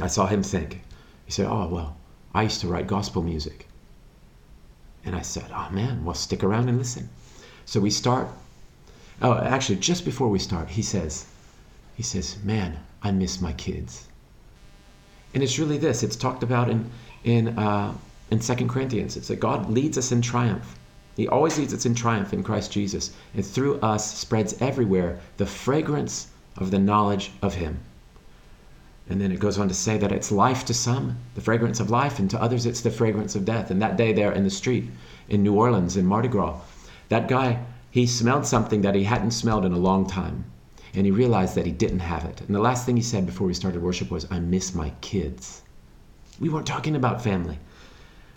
I 0.00 0.06
saw 0.06 0.26
him 0.26 0.42
think. 0.42 0.82
He 1.26 1.32
said, 1.32 1.46
Oh, 1.46 1.68
well, 1.68 1.96
I 2.34 2.42
used 2.42 2.60
to 2.62 2.68
write 2.68 2.86
gospel 2.86 3.22
music. 3.22 3.66
And 5.04 5.14
I 5.14 5.22
said, 5.22 5.46
Oh, 5.54 5.68
man, 5.70 6.04
well, 6.04 6.14
stick 6.14 6.42
around 6.42 6.68
and 6.68 6.78
listen. 6.78 7.08
So 7.64 7.80
we 7.80 7.90
start. 7.90 8.28
Oh, 9.22 9.36
actually, 9.36 9.76
just 9.76 10.04
before 10.04 10.28
we 10.28 10.38
start, 10.38 10.70
he 10.70 10.82
says, 10.82 11.26
he 12.00 12.04
says, 12.04 12.38
Man, 12.42 12.78
I 13.02 13.10
miss 13.10 13.42
my 13.42 13.52
kids. 13.52 14.08
And 15.34 15.42
it's 15.42 15.58
really 15.58 15.76
this. 15.76 16.02
It's 16.02 16.16
talked 16.16 16.42
about 16.42 16.70
in 16.70 16.90
in 17.24 17.48
uh, 17.58 17.92
in 18.30 18.40
Second 18.40 18.70
Corinthians. 18.70 19.18
It's 19.18 19.28
that 19.28 19.38
God 19.38 19.68
leads 19.68 19.98
us 19.98 20.10
in 20.10 20.22
triumph. 20.22 20.78
He 21.14 21.28
always 21.28 21.58
leads 21.58 21.74
us 21.74 21.84
in 21.84 21.94
triumph 21.94 22.32
in 22.32 22.42
Christ 22.42 22.72
Jesus, 22.72 23.10
and 23.34 23.44
through 23.44 23.80
us 23.80 24.16
spreads 24.16 24.54
everywhere 24.62 25.20
the 25.36 25.44
fragrance 25.44 26.28
of 26.56 26.70
the 26.70 26.78
knowledge 26.78 27.32
of 27.42 27.56
Him. 27.56 27.78
And 29.10 29.20
then 29.20 29.30
it 29.30 29.38
goes 29.38 29.58
on 29.58 29.68
to 29.68 29.74
say 29.74 29.98
that 29.98 30.10
it's 30.10 30.32
life 30.32 30.64
to 30.64 30.72
some, 30.72 31.18
the 31.34 31.42
fragrance 31.42 31.80
of 31.80 31.90
life, 31.90 32.18
and 32.18 32.30
to 32.30 32.40
others 32.40 32.64
it's 32.64 32.80
the 32.80 32.90
fragrance 32.90 33.34
of 33.34 33.44
death. 33.44 33.70
And 33.70 33.82
that 33.82 33.98
day 33.98 34.14
there 34.14 34.32
in 34.32 34.44
the 34.44 34.48
street 34.48 34.88
in 35.28 35.42
New 35.42 35.52
Orleans 35.52 35.98
in 35.98 36.06
Mardi 36.06 36.28
Gras, 36.28 36.60
that 37.10 37.28
guy, 37.28 37.58
he 37.90 38.06
smelled 38.06 38.46
something 38.46 38.80
that 38.80 38.94
he 38.94 39.04
hadn't 39.04 39.32
smelled 39.32 39.66
in 39.66 39.72
a 39.74 39.86
long 39.90 40.06
time. 40.06 40.46
And 40.94 41.06
he 41.06 41.12
realized 41.12 41.54
that 41.54 41.66
he 41.66 41.72
didn't 41.72 42.00
have 42.00 42.24
it. 42.24 42.40
And 42.40 42.54
the 42.54 42.60
last 42.60 42.84
thing 42.84 42.96
he 42.96 43.02
said 43.02 43.26
before 43.26 43.46
we 43.46 43.54
started 43.54 43.82
worship 43.82 44.10
was, 44.10 44.26
I 44.30 44.40
miss 44.40 44.74
my 44.74 44.90
kids. 45.00 45.62
We 46.40 46.48
weren't 46.48 46.66
talking 46.66 46.96
about 46.96 47.22
family. 47.22 47.58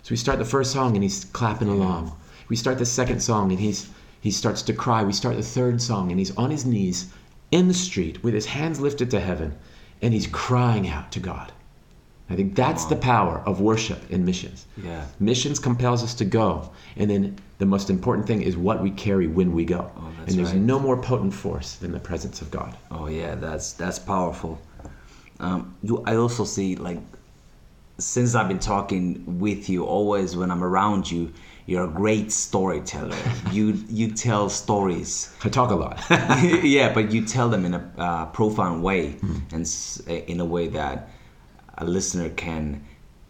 So 0.02 0.10
we 0.10 0.16
start 0.16 0.38
the 0.38 0.44
first 0.44 0.72
song 0.72 0.94
and 0.94 1.02
he's 1.02 1.24
clapping 1.24 1.68
along. 1.68 2.14
We 2.48 2.56
start 2.56 2.78
the 2.78 2.86
second 2.86 3.20
song 3.20 3.50
and 3.50 3.58
he's 3.58 3.88
he 4.20 4.30
starts 4.30 4.62
to 4.62 4.72
cry. 4.72 5.02
We 5.02 5.12
start 5.12 5.36
the 5.36 5.42
third 5.42 5.82
song 5.82 6.10
and 6.10 6.18
he's 6.18 6.36
on 6.36 6.50
his 6.50 6.64
knees 6.64 7.10
in 7.50 7.68
the 7.68 7.74
street 7.74 8.22
with 8.22 8.34
his 8.34 8.46
hands 8.46 8.80
lifted 8.80 9.10
to 9.10 9.20
heaven 9.20 9.56
and 10.00 10.14
he's 10.14 10.26
crying 10.26 10.88
out 10.88 11.10
to 11.12 11.20
God. 11.20 11.52
I 12.30 12.36
think 12.36 12.54
that's 12.54 12.86
the 12.86 12.96
power 12.96 13.42
of 13.44 13.60
worship 13.60 14.10
in 14.10 14.24
missions. 14.24 14.66
Yeah. 14.82 15.04
Missions 15.20 15.58
compels 15.58 16.02
us 16.02 16.14
to 16.14 16.24
go, 16.24 16.70
and 16.96 17.10
then 17.10 17.36
the 17.58 17.66
most 17.66 17.90
important 17.90 18.26
thing 18.26 18.40
is 18.42 18.56
what 18.56 18.82
we 18.82 18.90
carry 18.90 19.26
when 19.26 19.52
we 19.52 19.64
go. 19.66 19.90
Oh, 19.96 20.10
that's 20.18 20.30
and 20.30 20.38
there's 20.38 20.52
right. 20.52 20.60
no 20.60 20.78
more 20.78 20.96
potent 20.96 21.34
force 21.34 21.74
than 21.76 21.92
the 21.92 22.00
presence 22.00 22.40
of 22.40 22.50
God. 22.50 22.76
Oh 22.90 23.08
yeah, 23.08 23.34
that's 23.34 23.74
that's 23.74 23.98
powerful. 23.98 24.58
Um, 25.38 25.74
you, 25.82 26.02
I 26.06 26.16
also 26.16 26.44
see 26.44 26.76
like 26.76 26.98
since 27.98 28.34
I've 28.34 28.48
been 28.48 28.58
talking 28.58 29.38
with 29.38 29.68
you, 29.68 29.84
always 29.84 30.34
when 30.36 30.50
I'm 30.50 30.64
around 30.64 31.10
you, 31.10 31.32
you're 31.66 31.84
a 31.84 31.88
great 31.90 32.32
storyteller. 32.32 33.16
you 33.52 33.78
you 33.88 34.10
tell 34.12 34.48
stories. 34.48 35.30
I 35.44 35.50
talk 35.50 35.70
a 35.70 35.74
lot. 35.74 36.00
yeah, 36.64 36.92
but 36.92 37.12
you 37.12 37.24
tell 37.26 37.48
them 37.50 37.64
in 37.66 37.74
a 37.74 37.92
uh, 37.98 38.26
profound 38.26 38.82
way 38.82 39.16
and 39.52 39.62
s- 39.62 40.00
in 40.06 40.40
a 40.40 40.44
way 40.44 40.68
that 40.68 41.10
a 41.78 41.84
listener 41.84 42.30
can 42.30 42.84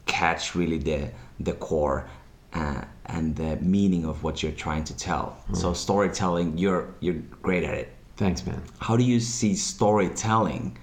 catch 0.06 0.54
really 0.54 0.78
the 0.78 1.10
the 1.40 1.52
core 1.54 2.08
uh, 2.52 2.82
and 3.06 3.36
the 3.36 3.56
meaning 3.56 4.04
of 4.04 4.22
what 4.22 4.42
you're 4.42 4.52
trying 4.52 4.84
to 4.84 4.96
tell. 4.96 5.36
So 5.52 5.72
storytelling, 5.72 6.58
you're 6.58 6.94
you're 7.00 7.20
great 7.42 7.64
at 7.64 7.74
it. 7.74 7.92
Thanks, 8.16 8.46
man. 8.46 8.62
how 8.78 8.96
do 8.96 9.02
you 9.02 9.18
see 9.18 9.56
storytelling 9.56 10.78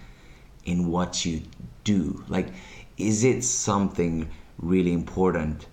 in 0.66 0.92
what 0.92 1.26
you 1.26 1.42
do? 1.86 2.24
Like 2.28 2.48
is 2.98 3.24
it 3.24 3.44
something 3.44 4.30
really 4.60 4.94
important 4.94 5.66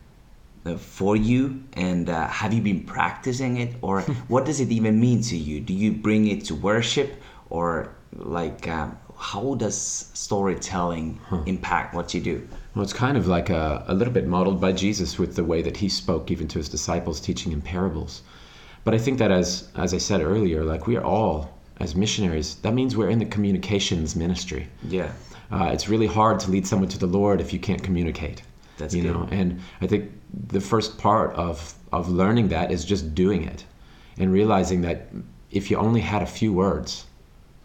uh, 0.64 0.76
for 0.76 1.16
you? 1.16 1.62
And 1.74 2.08
uh, 2.08 2.26
have 2.28 2.52
you 2.52 2.62
been 2.62 2.84
practicing 2.84 3.58
it? 3.58 3.76
Or 3.82 4.00
what 4.28 4.44
does 4.44 4.60
it 4.60 4.70
even 4.70 5.00
mean 5.00 5.22
to 5.22 5.36
you? 5.36 5.60
Do 5.60 5.74
you 5.74 5.92
bring 5.92 6.26
it 6.26 6.44
to 6.46 6.54
worship 6.54 7.20
or 7.50 7.94
like 8.14 8.66
um, 8.68 8.98
how 9.18 9.54
does 9.56 9.76
storytelling 10.14 11.20
impact 11.46 11.94
what 11.94 12.14
you 12.14 12.20
do 12.20 12.48
Well, 12.74 12.84
it's 12.84 12.92
kind 12.92 13.16
of 13.16 13.26
like 13.26 13.50
a, 13.50 13.84
a 13.88 13.94
little 13.94 14.12
bit 14.12 14.26
modeled 14.26 14.60
by 14.60 14.72
Jesus 14.72 15.18
with 15.18 15.34
the 15.34 15.44
way 15.44 15.60
that 15.62 15.76
he 15.76 15.88
spoke 15.88 16.30
even 16.30 16.46
to 16.48 16.58
his 16.58 16.68
disciples, 16.68 17.20
teaching 17.20 17.52
in 17.52 17.60
parables. 17.60 18.22
But 18.84 18.94
I 18.94 18.98
think 18.98 19.18
that 19.18 19.30
as 19.30 19.68
as 19.74 19.92
I 19.92 19.98
said 19.98 20.20
earlier, 20.22 20.64
like 20.64 20.86
we 20.86 20.96
are 20.96 21.04
all 21.04 21.58
as 21.80 21.94
missionaries, 21.94 22.56
that 22.62 22.74
means 22.74 22.96
we're 22.96 23.10
in 23.10 23.18
the 23.18 23.30
communications 23.36 24.14
ministry. 24.16 24.68
yeah 24.88 25.10
Uh, 25.50 25.70
it's 25.74 25.88
really 25.88 26.06
hard 26.06 26.38
to 26.40 26.50
lead 26.50 26.66
someone 26.66 26.88
to 26.90 26.98
the 26.98 27.06
Lord 27.18 27.40
if 27.40 27.52
you 27.52 27.58
can't 27.58 27.82
communicate. 27.82 28.42
That's 28.78 28.94
you 28.94 29.02
good. 29.02 29.14
know, 29.14 29.28
and 29.30 29.60
I 29.80 29.86
think 29.86 30.10
the 30.52 30.60
first 30.60 30.98
part 30.98 31.30
of 31.34 31.74
of 31.90 32.08
learning 32.08 32.48
that 32.48 32.70
is 32.70 32.84
just 32.84 33.14
doing 33.14 33.42
it, 33.44 33.64
and 34.20 34.32
realizing 34.32 34.82
that 34.82 34.98
if 35.50 35.70
you 35.70 35.76
only 35.78 36.00
had 36.00 36.22
a 36.22 36.26
few 36.26 36.52
words, 36.52 37.06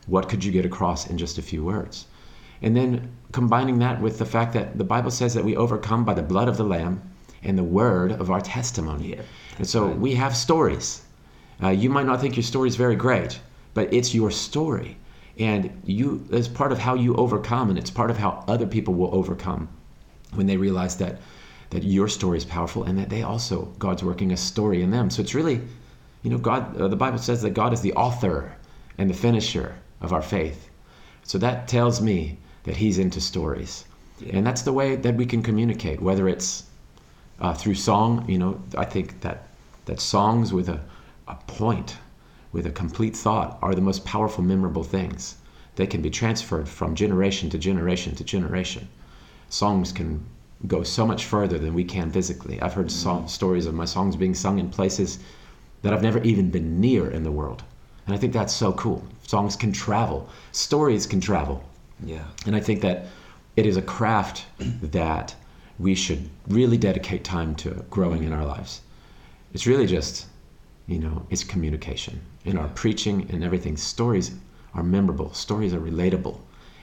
what 0.08 0.30
could 0.30 0.44
you 0.44 0.52
get 0.52 0.66
across 0.66 1.08
in 1.08 1.18
just 1.18 1.38
a 1.38 1.42
few 1.42 1.64
words? 1.64 2.06
And 2.62 2.76
then 2.76 3.12
combining 3.32 3.80
that 3.80 4.02
with 4.02 4.20
the 4.20 4.26
fact 4.26 4.54
that 4.54 4.78
the 4.78 4.84
Bible 4.84 5.12
says 5.12 5.34
that 5.34 5.44
we 5.44 5.56
overcome 5.56 6.06
by 6.06 6.14
the 6.14 6.24
blood 6.24 6.48
of 6.48 6.58
the 6.58 6.64
Lamb 6.64 7.02
and 7.44 7.58
the 7.58 7.64
word 7.64 8.12
of 8.12 8.32
our 8.32 8.42
testimony. 8.42 9.16
Yeah, 9.16 9.22
and 9.58 9.68
so 9.68 9.88
we 9.88 10.16
have 10.16 10.36
stories. 10.36 11.02
Uh, 11.62 11.70
you 11.70 11.90
might 11.90 12.06
not 12.06 12.22
think 12.22 12.36
your 12.36 12.44
story 12.44 12.70
is 12.70 12.76
very 12.76 12.96
great, 12.96 13.40
but 13.74 13.94
it's 13.94 14.14
your 14.14 14.32
story. 14.32 14.98
And 15.38 15.82
you, 15.86 16.26
it's 16.32 16.48
part 16.48 16.72
of 16.72 16.80
how 16.80 16.94
you 16.94 17.16
overcome, 17.16 17.70
and 17.70 17.78
it's 17.78 17.90
part 17.90 18.12
of 18.12 18.18
how 18.18 18.44
other 18.48 18.68
people 18.68 18.94
will 18.94 19.14
overcome 19.14 19.68
when 20.34 20.48
they 20.48 20.58
realize 20.58 20.96
that 20.98 21.20
that 21.70 21.84
your 21.84 22.08
story 22.08 22.38
is 22.38 22.46
powerful 22.46 22.84
and 22.84 23.00
that 23.00 23.10
they 23.10 23.24
also 23.24 23.66
God's 23.80 24.04
working 24.04 24.32
a 24.32 24.38
story 24.38 24.84
in 24.84 24.92
them. 24.92 25.10
So 25.10 25.22
it's 25.22 25.34
really, 25.34 25.60
you 26.22 26.30
know, 26.30 26.38
God. 26.38 26.80
Uh, 26.80 26.88
the 26.88 26.96
Bible 26.96 27.18
says 27.18 27.42
that 27.42 27.52
God 27.52 27.74
is 27.74 27.82
the 27.82 27.94
author 27.94 28.56
and 28.98 29.10
the 29.10 29.14
finisher 29.14 29.76
of 30.04 30.14
our 30.14 30.22
faith. 30.22 30.70
So 31.24 31.40
that 31.40 31.68
tells 31.68 32.02
me 32.02 32.38
that 32.66 32.78
He's 32.78 33.00
into 33.00 33.20
stories, 33.20 33.86
and 34.30 34.46
that's 34.46 34.62
the 34.62 34.74
way 34.74 34.96
that 34.96 35.16
we 35.16 35.26
can 35.26 35.42
communicate. 35.42 36.02
Whether 36.02 36.28
it's 36.28 36.66
uh, 37.40 37.56
through 37.56 37.76
song, 37.76 38.30
you 38.30 38.38
know, 38.38 38.62
I 38.78 38.86
think 38.86 39.22
that 39.22 39.48
that 39.86 40.00
songs 40.00 40.54
with 40.54 40.70
a, 40.70 40.80
a 41.28 41.36
point, 41.48 41.98
with 42.52 42.68
a 42.68 42.72
complete 42.72 43.16
thought, 43.16 43.58
are 43.64 43.74
the 43.74 43.82
most 43.82 44.06
powerful, 44.06 44.44
memorable 44.44 44.84
things. 44.84 45.38
They 45.76 45.88
can 45.88 46.04
be 46.04 46.12
transferred 46.12 46.70
from 46.70 46.94
generation 46.94 47.50
to 47.50 47.58
generation 47.58 48.14
to 48.16 48.24
generation 48.24 48.88
songs 49.54 49.92
can 49.92 50.26
go 50.66 50.82
so 50.82 51.06
much 51.06 51.26
further 51.26 51.60
than 51.60 51.74
we 51.74 51.84
can 51.84 52.10
physically. 52.10 52.60
I've 52.62 52.74
heard 52.74 52.90
song, 52.90 53.28
stories 53.28 53.68
of 53.68 53.76
my 53.76 53.86
songs 53.86 54.16
being 54.16 54.34
sung 54.34 54.58
in 54.58 54.70
places 54.70 55.20
that 55.84 55.94
I've 55.94 56.02
never 56.02 56.22
even 56.24 56.50
been 56.50 56.80
near 56.80 57.10
in 57.10 57.24
the 57.24 57.32
world. 57.32 57.64
And 58.06 58.16
I 58.16 58.18
think 58.20 58.34
that's 58.34 58.54
so 58.54 58.74
cool. 58.74 59.04
Songs 59.28 59.56
can 59.56 59.72
travel, 59.72 60.28
stories 60.52 61.06
can 61.08 61.22
travel. 61.22 61.64
yeah 62.06 62.26
And 62.46 62.56
I 62.56 62.60
think 62.60 62.82
that 62.82 63.06
it 63.56 63.66
is 63.66 63.78
a 63.78 63.82
craft 63.82 64.46
that 64.82 65.36
we 65.80 65.96
should 65.96 66.30
really 66.48 66.78
dedicate 66.78 67.24
time 67.24 67.56
to 67.56 67.70
growing 67.90 68.24
in 68.24 68.34
our 68.34 68.46
lives. 68.46 68.82
It's 69.54 69.66
really 69.68 69.88
just, 69.88 70.26
you 70.88 71.00
know, 71.00 71.26
it's 71.30 71.44
communication. 71.44 72.20
In 72.46 72.58
our 72.58 72.68
preaching 72.70 73.28
and 73.32 73.44
everything, 73.44 73.78
stories 73.78 74.32
are 74.74 74.84
memorable, 74.84 75.34
stories 75.34 75.74
are 75.74 75.80
relatable. 75.80 76.38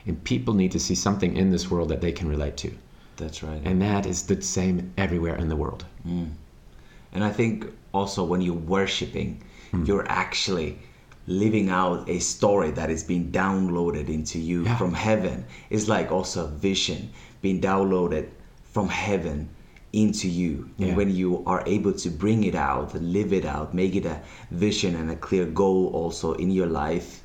And 0.07 0.23
people 0.25 0.55
need 0.55 0.73
to 0.73 0.81
see 0.81 0.95
something 0.95 1.37
in 1.37 1.51
this 1.51 1.71
world 1.71 1.89
that 1.91 2.01
they 2.01 2.13
can 2.13 2.29
relate 2.29 2.57
to. 2.59 2.71
That's 3.17 3.43
right. 3.43 3.61
And 3.65 3.83
that 3.83 4.07
is 4.07 4.23
the 4.23 4.41
same 4.41 4.93
everywhere 4.97 5.37
in 5.37 5.49
the 5.49 5.57
world. 5.57 5.85
And 7.13 7.25
I 7.25 7.31
think 7.31 7.67
also 7.93 8.25
when 8.25 8.41
you're 8.41 8.55
worshiping, 8.79 9.43
Hmm. 9.71 9.85
you're 9.85 10.07
actually 10.09 10.79
living 11.31 11.71
out 11.71 12.09
a 12.11 12.19
story 12.19 12.71
that 12.73 12.91
is 12.91 13.05
being 13.05 13.31
downloaded 13.31 14.09
into 14.09 14.39
you 14.39 14.65
Yeah. 14.65 14.77
from 14.77 14.93
heaven. 14.95 15.45
is 15.71 15.89
like 15.89 16.11
also 16.11 16.45
a 16.45 16.49
vision 16.49 17.11
being 17.41 17.61
downloaded 17.61 18.27
from 18.75 18.89
heaven 18.89 19.49
into 19.93 20.29
you. 20.29 20.69
Yeah. 20.77 20.89
And 20.89 20.97
when 20.97 21.11
you 21.15 21.43
are 21.47 21.63
able 21.67 21.93
to 22.05 22.09
bring 22.11 22.45
it 22.45 22.55
out, 22.55 22.95
live 23.01 23.33
it 23.33 23.45
out, 23.45 23.75
make 23.75 23.95
it 23.97 24.05
a 24.07 24.21
vision 24.51 24.95
and 24.97 25.11
a 25.11 25.17
clear 25.17 25.47
goal 25.47 25.91
also 25.95 26.33
in 26.35 26.51
your 26.51 26.67
life, 26.67 27.23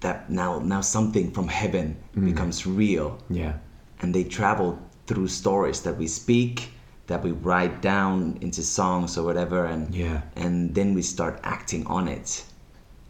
that 0.00 0.30
now 0.30 0.58
now 0.60 0.80
something 0.80 1.30
from 1.30 1.48
heaven 1.48 1.96
Hmm. 2.14 2.24
becomes 2.30 2.66
real 2.66 3.18
Yeah. 3.28 3.54
and 4.00 4.14
they 4.14 4.24
travel 4.24 4.78
through 5.06 5.28
stories 5.28 5.80
that 5.82 5.96
we 5.98 6.06
speak 6.06 6.70
that 7.08 7.22
we 7.24 7.32
write 7.32 7.80
down 7.82 8.36
into 8.40 8.62
songs 8.62 9.16
or 9.18 9.24
whatever 9.24 9.64
and 9.64 9.94
Yeah. 9.94 10.20
and 10.36 10.74
then 10.74 10.94
we 10.94 11.02
start 11.02 11.40
acting 11.42 11.86
on 11.86 12.06
it 12.08 12.44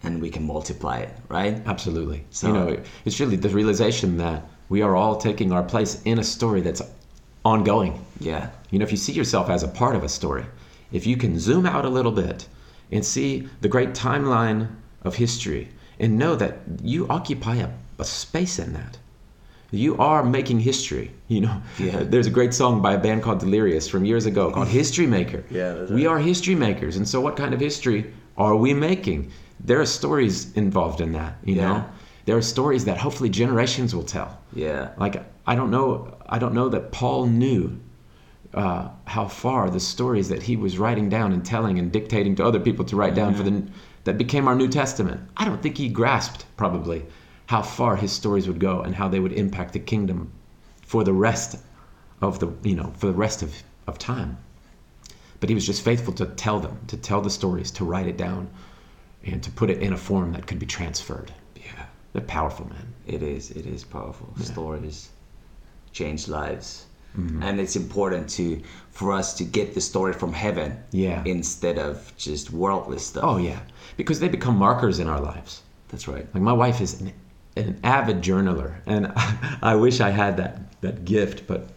and 0.02 0.20
we 0.22 0.30
can 0.30 0.46
multiply 0.46 0.98
it 0.98 1.10
right 1.28 1.60
Absolutely. 1.66 2.24
So- 2.30 2.46
you 2.48 2.52
know, 2.52 2.76
it's 3.04 3.18
really 3.20 3.36
the 3.36 3.48
realization 3.48 4.16
that 4.18 4.44
we 4.68 4.82
are 4.82 4.94
all 4.96 5.16
taking 5.16 5.50
our 5.52 5.62
place 5.62 6.02
in 6.04 6.18
a 6.18 6.24
story 6.24 6.60
that's 6.60 6.82
ongoing. 7.44 8.04
yeah 8.20 8.50
You 8.70 8.78
know, 8.78 8.84
if 8.84 8.90
you 8.90 8.96
see 8.98 9.12
yourself 9.12 9.48
as 9.50 9.62
a 9.62 9.68
part 9.68 9.96
of 9.96 10.04
a 10.04 10.08
story, 10.08 10.44
if 10.92 11.06
you 11.06 11.16
can 11.16 11.38
zoom 11.38 11.66
out 11.66 11.84
a 11.84 11.88
little 11.88 12.12
bit 12.12 12.46
and 12.92 13.04
see 13.04 13.48
the 13.60 13.68
great 13.68 13.92
timeline 13.94 14.68
of 15.02 15.14
history 15.16 15.68
and 16.00 16.18
know 16.18 16.36
that 16.36 16.58
you 16.82 17.06
occupy 17.08 17.56
a, 17.56 17.68
a 17.98 18.04
space 18.04 18.58
in 18.58 18.72
that. 18.72 18.98
You 19.70 19.96
are 19.98 20.22
making 20.24 20.60
history. 20.60 21.10
You 21.28 21.40
know, 21.42 21.60
Yeah. 21.78 22.04
there's 22.04 22.26
a 22.26 22.30
great 22.38 22.54
song 22.54 22.80
by 22.80 22.94
a 22.94 22.98
band 22.98 23.22
called 23.22 23.40
Delirious 23.40 23.86
from 23.88 24.04
years 24.06 24.24
ago 24.26 24.50
called 24.50 24.68
History 24.82 25.06
Maker. 25.06 25.44
Yeah, 25.50 25.72
that's 25.74 25.90
we 25.90 26.06
are 26.06 26.18
history 26.18 26.54
makers. 26.54 26.96
And 26.96 27.06
so, 27.06 27.20
what 27.20 27.36
kind 27.36 27.52
of 27.54 27.60
history 27.60 28.00
are 28.38 28.56
we 28.56 28.72
making? 28.72 29.30
There 29.60 29.80
are 29.80 29.86
stories 29.86 30.52
involved 30.54 31.00
in 31.00 31.12
that, 31.12 31.36
you 31.44 31.54
Yeah. 31.56 31.68
know? 31.68 31.84
There 32.26 32.36
are 32.36 32.42
stories 32.42 32.84
that 32.84 32.98
hopefully 32.98 33.30
generations 33.30 33.94
will 33.94 34.02
tell. 34.04 34.38
Yeah. 34.52 34.90
Like 34.98 35.22
i 35.46 35.54
don't 35.54 35.70
know 35.70 36.14
i 36.28 36.38
don't 36.38 36.52
know 36.52 36.68
that 36.68 36.92
paul 36.92 37.24
knew 37.26 37.80
uh, 38.54 38.88
how 39.06 39.26
far 39.26 39.70
the 39.70 39.80
stories 39.80 40.28
that 40.28 40.42
he 40.42 40.56
was 40.56 40.78
writing 40.78 41.08
down 41.08 41.32
and 41.32 41.44
telling 41.44 41.78
and 41.78 41.90
dictating 41.90 42.34
to 42.36 42.44
other 42.44 42.60
people 42.60 42.84
to 42.84 42.96
write 42.96 43.14
down 43.14 43.34
for 43.34 43.42
the 43.42 43.62
that 44.04 44.16
became 44.16 44.48
our 44.48 44.54
new 44.54 44.68
testament. 44.68 45.20
I 45.36 45.44
don't 45.44 45.60
think 45.62 45.76
he 45.76 45.88
grasped 45.88 46.46
probably 46.56 47.04
how 47.46 47.60
far 47.62 47.96
his 47.96 48.10
stories 48.10 48.46
would 48.48 48.58
go 48.58 48.80
and 48.80 48.94
how 48.94 49.06
they 49.08 49.20
would 49.20 49.32
impact 49.32 49.74
the 49.74 49.78
kingdom 49.80 50.32
for 50.82 51.04
the 51.04 51.12
rest 51.12 51.58
of 52.22 52.38
the 52.40 52.48
you 52.62 52.74
know 52.74 52.92
for 52.96 53.06
the 53.06 53.12
rest 53.12 53.42
of, 53.42 53.54
of 53.86 53.98
time. 53.98 54.38
But 55.40 55.50
he 55.50 55.54
was 55.54 55.66
just 55.66 55.82
faithful 55.82 56.14
to 56.14 56.26
tell 56.26 56.58
them 56.60 56.78
to 56.86 56.96
tell 56.96 57.20
the 57.20 57.30
stories 57.30 57.70
to 57.72 57.84
write 57.84 58.06
it 58.06 58.16
down 58.16 58.48
and 59.25 59.42
to 59.42 59.50
put 59.50 59.70
it 59.70 59.78
in 59.82 59.92
a 59.92 59.96
form 59.96 60.32
that 60.32 60.46
could 60.46 60.58
be 60.58 60.66
transferred. 60.66 61.32
Yeah. 61.56 61.87
They're 62.12 62.22
powerful 62.22 62.68
man 62.68 62.94
it 63.08 63.22
is 63.22 63.50
it 63.50 63.66
is 63.66 63.84
powerful. 63.84 64.28
Stories 64.40 65.08
change 65.92 66.28
lives. 66.28 66.84
Mm-hmm. 67.18 67.42
And 67.42 67.58
it's 67.58 67.75
important 67.75 68.28
to 68.30 68.62
for 68.90 69.12
us 69.12 69.34
to 69.34 69.44
get 69.44 69.75
the 69.75 69.80
story 69.80 70.12
from 70.12 70.32
heaven 70.32 70.78
Yeah. 70.92 71.22
instead 71.25 71.78
of 71.78 72.12
just 72.18 72.52
worldly 72.52 72.98
stuff. 72.98 73.25
Oh 73.25 73.38
yeah. 73.38 73.60
Because 73.96 74.20
they 74.20 74.28
become 74.28 74.56
markers 74.56 74.98
in 74.98 75.08
our 75.08 75.20
lives. 75.20 75.62
That's 75.88 76.06
right. 76.06 76.26
Like 76.34 76.42
my 76.42 76.52
wife 76.52 76.82
is 76.82 77.00
an, 77.00 77.12
an 77.56 77.80
avid 77.82 78.20
journaler, 78.20 78.75
and 78.84 79.10
I, 79.62 79.75
wish 79.75 80.00
I 80.00 80.10
had 80.10 80.37
that 80.37 80.80
that 80.82 81.06
gift. 81.06 81.46
But 81.46 81.70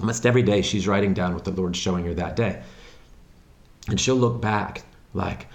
almost 0.00 0.24
every 0.24 0.42
day 0.42 0.62
she's 0.62 0.88
writing 0.88 1.12
down 1.12 1.34
what 1.34 1.44
the 1.44 1.50
Lord's 1.50 1.78
showing 1.78 2.06
her 2.06 2.14
that 2.14 2.34
day, 2.34 2.62
and 3.88 4.00
she'll 4.00 4.16
look 4.16 4.40
back 4.40 4.84
like 5.12 5.46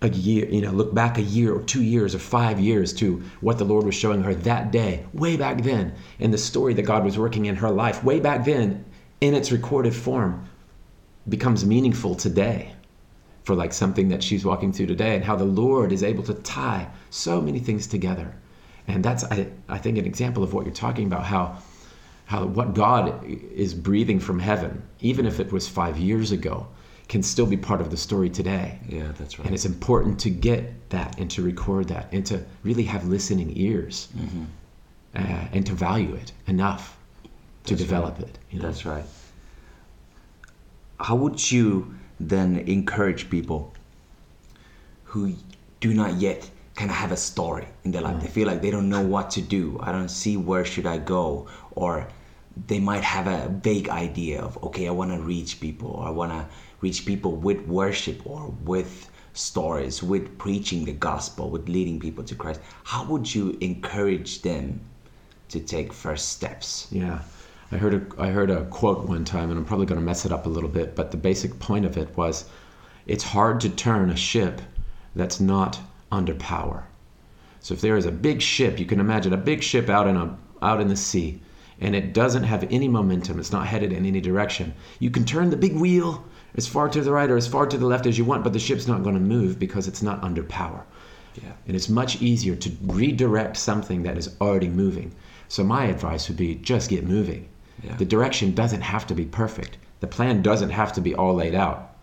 a 0.00 0.08
year, 0.08 0.48
you 0.48 0.60
know, 0.60 0.70
look 0.70 0.94
back 0.94 1.18
a 1.18 1.22
year 1.22 1.52
or 1.52 1.62
two 1.62 1.82
years 1.82 2.14
or 2.14 2.20
five 2.20 2.60
years 2.60 2.92
to 2.94 3.22
what 3.40 3.58
the 3.58 3.64
Lord 3.64 3.84
was 3.84 3.94
showing 3.94 4.22
her 4.22 4.34
that 4.34 4.70
day, 4.70 5.04
way 5.12 5.36
back 5.36 5.62
then, 5.62 5.94
and 6.20 6.32
the 6.32 6.38
story 6.38 6.74
that 6.74 6.82
God 6.82 7.04
was 7.04 7.18
working 7.18 7.46
in 7.46 7.56
her 7.56 7.70
life 7.70 8.04
way 8.04 8.20
back 8.20 8.44
then, 8.44 8.84
in 9.20 9.34
its 9.34 9.50
recorded 9.50 9.94
form, 9.94 10.48
becomes 11.28 11.66
meaningful 11.66 12.14
today 12.14 12.74
for 13.42 13.56
like 13.56 13.72
something 13.72 14.08
that 14.08 14.22
she's 14.22 14.44
walking 14.44 14.72
through 14.72 14.86
today 14.86 15.16
and 15.16 15.24
how 15.24 15.34
the 15.34 15.44
Lord 15.44 15.90
is 15.90 16.02
able 16.02 16.22
to 16.24 16.34
tie 16.34 16.88
so 17.10 17.40
many 17.40 17.58
things 17.58 17.86
together. 17.86 18.34
And 18.86 19.04
that's 19.04 19.24
I, 19.24 19.48
I 19.68 19.78
think 19.78 19.98
an 19.98 20.06
example 20.06 20.42
of 20.42 20.54
what 20.54 20.64
you're 20.64 20.74
talking 20.74 21.06
about 21.06 21.24
how 21.24 21.58
how 22.26 22.44
what 22.44 22.74
God 22.74 23.24
is 23.26 23.74
breathing 23.74 24.20
from 24.20 24.38
heaven, 24.38 24.82
even 25.00 25.26
if 25.26 25.40
it 25.40 25.50
was 25.50 25.66
5 25.66 25.96
years 25.96 26.30
ago, 26.30 26.66
can 27.08 27.22
still 27.22 27.46
be 27.46 27.56
part 27.56 27.80
of 27.80 27.90
the 27.90 27.96
story 27.96 28.28
today. 28.30 28.78
yeah 28.88 29.12
that's 29.18 29.38
right 29.38 29.46
And 29.46 29.54
it's 29.54 29.64
important 29.64 30.18
to 30.20 30.30
get 30.30 30.90
that 30.90 31.18
and 31.18 31.30
to 31.32 31.42
record 31.42 31.88
that 31.88 32.12
and 32.12 32.24
to 32.26 32.44
really 32.62 32.84
have 32.84 33.06
listening 33.08 33.52
ears 33.56 34.08
uh, 35.14 35.54
and 35.54 35.64
to 35.66 35.72
value 35.72 36.14
it 36.14 36.32
enough 36.46 36.96
to 37.64 37.74
develop 37.74 38.20
it. 38.20 38.38
You 38.50 38.58
know? 38.60 38.66
That's 38.66 38.84
right. 38.86 39.04
How 41.00 41.16
would 41.16 41.50
you 41.52 41.94
then 42.18 42.56
encourage 42.60 43.30
people 43.30 43.72
who 45.04 45.34
do 45.80 45.94
not 45.94 46.14
yet 46.14 46.50
kind 46.74 46.90
of 46.90 46.96
have 46.96 47.12
a 47.12 47.16
story 47.16 47.66
in 47.84 47.90
their 47.92 48.02
life? 48.02 48.20
They 48.20 48.28
feel 48.28 48.46
like 48.48 48.62
they 48.62 48.70
don't 48.70 48.88
know 48.88 49.02
what 49.02 49.30
to 49.32 49.40
do. 49.42 49.78
I 49.82 49.92
don't 49.92 50.08
see 50.08 50.36
where 50.36 50.64
should 50.64 50.86
I 50.86 50.98
go, 50.98 51.46
or 51.72 52.08
they 52.66 52.80
might 52.80 53.04
have 53.04 53.26
a 53.26 53.48
vague 53.48 53.88
idea 53.88 54.40
of 54.42 54.62
okay, 54.64 54.88
I 54.88 54.90
want 54.90 55.12
to 55.12 55.20
reach 55.20 55.60
people, 55.60 56.02
I 56.04 56.10
want 56.10 56.32
to 56.32 56.46
reach 56.80 57.06
people 57.06 57.36
with 57.36 57.60
worship 57.66 58.26
or 58.26 58.54
with 58.64 59.10
stories, 59.34 60.02
with 60.02 60.36
preaching 60.38 60.84
the 60.84 60.92
gospel, 60.92 61.50
with 61.50 61.68
leading 61.68 62.00
people 62.00 62.24
to 62.24 62.34
Christ. 62.34 62.60
How 62.84 63.04
would 63.04 63.32
you 63.32 63.56
encourage 63.60 64.42
them 64.42 64.80
to 65.50 65.60
take 65.60 65.92
first 65.92 66.30
steps? 66.30 66.88
Yeah. 66.90 67.20
I 67.70 67.76
heard 67.76 67.94
a 67.94 68.22
I 68.22 68.28
heard 68.28 68.50
a 68.50 68.64
quote 68.66 69.06
one 69.06 69.24
time 69.24 69.50
and 69.50 69.58
I'm 69.58 69.64
probably 69.64 69.86
going 69.86 70.00
to 70.00 70.04
mess 70.04 70.24
it 70.24 70.32
up 70.32 70.46
a 70.46 70.48
little 70.48 70.70
bit, 70.70 70.96
but 70.96 71.10
the 71.10 71.16
basic 71.16 71.58
point 71.58 71.84
of 71.84 71.96
it 71.96 72.16
was 72.16 72.46
it's 73.06 73.24
hard 73.24 73.60
to 73.60 73.70
turn 73.70 74.10
a 74.10 74.16
ship 74.16 74.60
that's 75.14 75.38
not 75.40 75.78
under 76.10 76.34
power. 76.34 76.86
So 77.60 77.74
if 77.74 77.80
there 77.80 77.96
is 77.96 78.06
a 78.06 78.12
big 78.12 78.40
ship, 78.40 78.78
you 78.78 78.86
can 78.86 79.00
imagine 79.00 79.32
a 79.32 79.38
big 79.38 79.62
ship 79.62 79.88
out 79.88 80.06
in 80.06 80.16
a 80.16 80.36
out 80.62 80.80
in 80.80 80.88
the 80.88 80.96
sea 80.96 81.40
and 81.80 81.94
it 81.94 82.12
doesn't 82.12 82.44
have 82.44 82.66
any 82.70 82.88
momentum, 82.88 83.38
it's 83.38 83.52
not 83.52 83.66
headed 83.66 83.92
in 83.92 84.04
any 84.04 84.20
direction. 84.20 84.74
You 84.98 85.10
can 85.10 85.24
turn 85.24 85.50
the 85.50 85.56
big 85.56 85.76
wheel 85.76 86.24
as 86.56 86.66
far 86.66 86.88
to 86.88 87.00
the 87.00 87.12
right 87.12 87.30
or 87.30 87.36
as 87.36 87.46
far 87.46 87.66
to 87.66 87.78
the 87.78 87.86
left 87.86 88.06
as 88.06 88.18
you 88.18 88.24
want, 88.24 88.44
but 88.44 88.52
the 88.52 88.58
ship's 88.58 88.88
not 88.88 89.02
going 89.02 89.14
to 89.14 89.20
move 89.20 89.58
because 89.58 89.86
it's 89.86 90.02
not 90.02 90.22
under 90.24 90.42
power. 90.42 90.84
Yeah. 91.36 91.52
And 91.66 91.76
it's 91.76 91.88
much 91.88 92.20
easier 92.20 92.56
to 92.56 92.70
redirect 92.82 93.56
something 93.56 94.02
that 94.02 94.18
is 94.18 94.34
already 94.40 94.68
moving. 94.68 95.14
So 95.48 95.62
my 95.62 95.84
advice 95.84 96.28
would 96.28 96.36
be 96.36 96.56
just 96.56 96.90
get 96.90 97.06
moving. 97.06 97.48
Yeah. 97.82 97.96
The 97.96 98.04
direction 98.04 98.54
doesn't 98.54 98.80
have 98.80 99.06
to 99.06 99.14
be 99.14 99.24
perfect. 99.24 99.78
The 100.00 100.06
plan 100.06 100.42
doesn't 100.42 100.70
have 100.70 100.92
to 100.94 101.00
be 101.00 101.14
all 101.14 101.34
laid 101.34 101.54
out. 101.54 101.96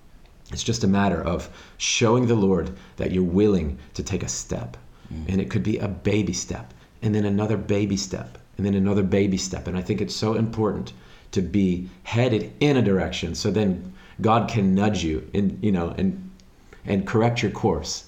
It's 0.51 0.63
just 0.63 0.83
a 0.83 0.87
matter 0.87 1.21
of 1.21 1.49
showing 1.77 2.27
the 2.27 2.35
Lord 2.35 2.71
that 2.97 3.11
you're 3.11 3.23
willing 3.23 3.77
to 3.95 4.03
take 4.03 4.23
a 4.23 4.27
step. 4.27 4.77
Mm. 5.13 5.29
And 5.29 5.41
it 5.41 5.49
could 5.49 5.63
be 5.63 5.79
a 5.79 5.87
baby 5.87 6.33
step, 6.33 6.73
and 7.01 7.13
then 7.13 7.25
another 7.25 7.57
baby 7.57 7.97
step, 7.97 8.37
and 8.57 8.65
then 8.65 8.73
another 8.73 9.03
baby 9.03 9.37
step. 9.37 9.67
And 9.67 9.77
I 9.77 9.81
think 9.81 10.01
it's 10.01 10.15
so 10.15 10.33
important 10.33 10.93
to 11.31 11.41
be 11.41 11.89
headed 12.03 12.53
in 12.59 12.77
a 12.77 12.81
direction 12.81 13.35
so 13.35 13.51
then 13.51 13.93
God 14.21 14.49
can 14.49 14.73
nudge 14.73 15.03
you 15.03 15.29
and 15.33 15.59
you 15.61 15.71
know 15.71 15.93
and 15.97 16.31
and 16.85 17.05
correct 17.05 17.41
your 17.41 17.51
course. 17.51 18.05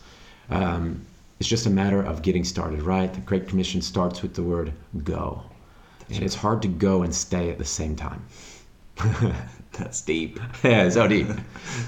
Um, 0.49 1.05
it's 1.39 1.49
just 1.49 1.65
a 1.65 1.69
matter 1.69 2.01
of 2.01 2.21
getting 2.21 2.43
started, 2.43 2.81
right? 2.81 3.13
The 3.13 3.19
Great 3.21 3.47
Commission 3.47 3.81
starts 3.81 4.21
with 4.21 4.33
the 4.33 4.43
word 4.43 4.73
go. 5.03 5.43
and 6.09 6.23
it's 6.23 6.35
hard 6.35 6.61
to 6.63 6.67
go 6.67 7.03
and 7.03 7.13
stay 7.13 7.49
at 7.49 7.57
the 7.57 7.65
same 7.65 7.95
time. 7.95 8.23
That's 9.73 10.01
deep. 10.01 10.39
yeah, 10.63 10.89
so 10.89 11.07
deep. 11.07 11.27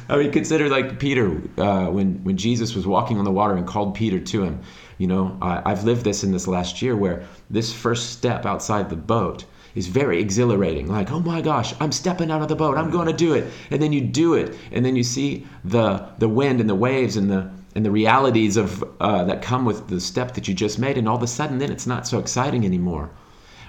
I 0.09 0.17
mean, 0.17 0.31
consider 0.31 0.69
like 0.69 0.99
Peter 0.99 1.41
uh, 1.57 1.87
when 1.87 2.23
when 2.23 2.37
Jesus 2.37 2.75
was 2.75 2.85
walking 2.85 3.17
on 3.17 3.25
the 3.25 3.31
water 3.31 3.55
and 3.55 3.65
called 3.65 3.95
Peter 3.95 4.19
to 4.19 4.43
him. 4.43 4.61
You 4.99 5.07
know, 5.07 5.37
I, 5.41 5.63
I've 5.65 5.85
lived 5.85 6.03
this 6.03 6.23
in 6.23 6.31
this 6.31 6.47
last 6.47 6.81
year 6.81 6.95
where 6.95 7.23
this 7.49 7.73
first 7.73 8.11
step 8.11 8.45
outside 8.45 8.89
the 8.89 8.95
boat 8.95 9.45
is 9.73 9.87
very 9.87 10.19
exhilarating. 10.19 10.87
Like, 10.87 11.11
oh 11.11 11.21
my 11.21 11.41
gosh, 11.41 11.73
I'm 11.79 11.91
stepping 11.91 12.29
out 12.29 12.41
of 12.41 12.49
the 12.49 12.55
boat. 12.55 12.77
I'm 12.77 12.91
going 12.91 13.07
to 13.07 13.13
do 13.13 13.33
it. 13.33 13.51
And 13.71 13.81
then 13.81 13.93
you 13.93 14.01
do 14.01 14.33
it, 14.33 14.55
and 14.71 14.85
then 14.85 14.95
you 14.95 15.03
see 15.03 15.47
the 15.63 16.07
the 16.19 16.29
wind 16.29 16.59
and 16.59 16.69
the 16.69 16.75
waves 16.75 17.17
and 17.17 17.31
the 17.31 17.49
and 17.75 17.85
the 17.85 17.91
realities 17.91 18.57
of 18.57 18.83
uh, 18.99 19.23
that 19.23 19.41
come 19.41 19.63
with 19.63 19.87
the 19.87 20.01
step 20.01 20.33
that 20.33 20.47
you 20.47 20.53
just 20.53 20.79
made, 20.79 20.97
and 20.97 21.07
all 21.07 21.15
of 21.15 21.23
a 21.23 21.27
sudden, 21.27 21.59
then 21.59 21.71
it's 21.71 21.87
not 21.87 22.07
so 22.07 22.19
exciting 22.19 22.65
anymore. 22.65 23.09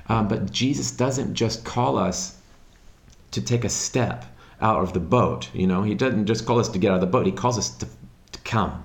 Um, 0.08 0.26
but 0.26 0.50
Jesus 0.50 0.90
doesn't 0.90 1.34
just 1.34 1.64
call 1.64 1.96
us 1.96 2.36
to 3.30 3.40
take 3.40 3.64
a 3.64 3.68
step 3.68 4.24
out 4.60 4.82
of 4.82 4.92
the 4.92 5.00
boat. 5.00 5.48
You 5.54 5.68
know, 5.68 5.82
he 5.82 5.94
doesn't 5.94 6.26
just 6.26 6.44
call 6.44 6.58
us 6.58 6.68
to 6.70 6.78
get 6.78 6.90
out 6.90 6.96
of 6.96 7.00
the 7.00 7.06
boat. 7.06 7.26
He 7.26 7.32
calls 7.32 7.56
us 7.56 7.70
to, 7.76 7.86
to 8.32 8.40
come. 8.40 8.84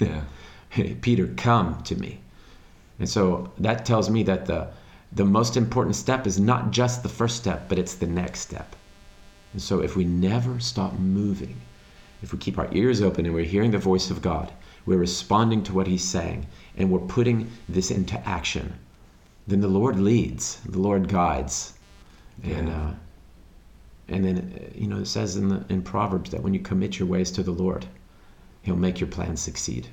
Yeah. 0.00 0.22
Peter, 1.00 1.26
come 1.36 1.82
to 1.82 1.96
me. 1.96 2.20
And 2.98 3.08
so 3.08 3.52
that 3.58 3.84
tells 3.84 4.10
me 4.10 4.22
that 4.24 4.46
the 4.46 4.68
the 5.12 5.24
most 5.24 5.56
important 5.56 5.94
step 5.94 6.26
is 6.26 6.40
not 6.40 6.72
just 6.72 7.02
the 7.02 7.08
first 7.08 7.36
step, 7.36 7.68
but 7.68 7.78
it's 7.78 7.94
the 7.94 8.06
next 8.06 8.40
step. 8.40 8.74
And 9.52 9.62
so 9.62 9.80
if 9.80 9.94
we 9.94 10.04
never 10.04 10.58
stop 10.58 10.94
moving, 10.94 11.60
if 12.20 12.32
we 12.32 12.38
keep 12.38 12.58
our 12.58 12.68
ears 12.72 13.00
open 13.00 13.24
and 13.24 13.32
we're 13.32 13.44
hearing 13.44 13.70
the 13.70 13.78
voice 13.78 14.10
of 14.10 14.22
God, 14.22 14.52
we're 14.86 14.98
responding 14.98 15.62
to 15.64 15.72
what 15.72 15.86
He's 15.86 16.02
saying, 16.02 16.46
and 16.76 16.90
we're 16.90 16.98
putting 16.98 17.48
this 17.68 17.92
into 17.92 18.18
action, 18.26 18.74
then 19.46 19.60
the 19.60 19.68
Lord 19.68 20.00
leads, 20.00 20.56
the 20.66 20.80
Lord 20.80 21.08
guides. 21.08 21.74
And, 22.42 22.68
uh, 22.68 22.90
and 24.08 24.24
then, 24.24 24.36
uh, 24.38 24.76
you 24.76 24.88
know, 24.88 24.98
it 24.98 25.06
says 25.06 25.36
in, 25.36 25.48
the, 25.48 25.64
in 25.68 25.82
Proverbs 25.82 26.30
that 26.30 26.42
when 26.42 26.54
you 26.54 26.60
commit 26.60 26.98
your 26.98 27.06
ways 27.06 27.30
to 27.32 27.44
the 27.44 27.52
Lord, 27.52 27.86
He'll 28.62 28.74
make 28.74 28.98
your 28.98 29.08
plans 29.08 29.40
succeed. 29.40 29.86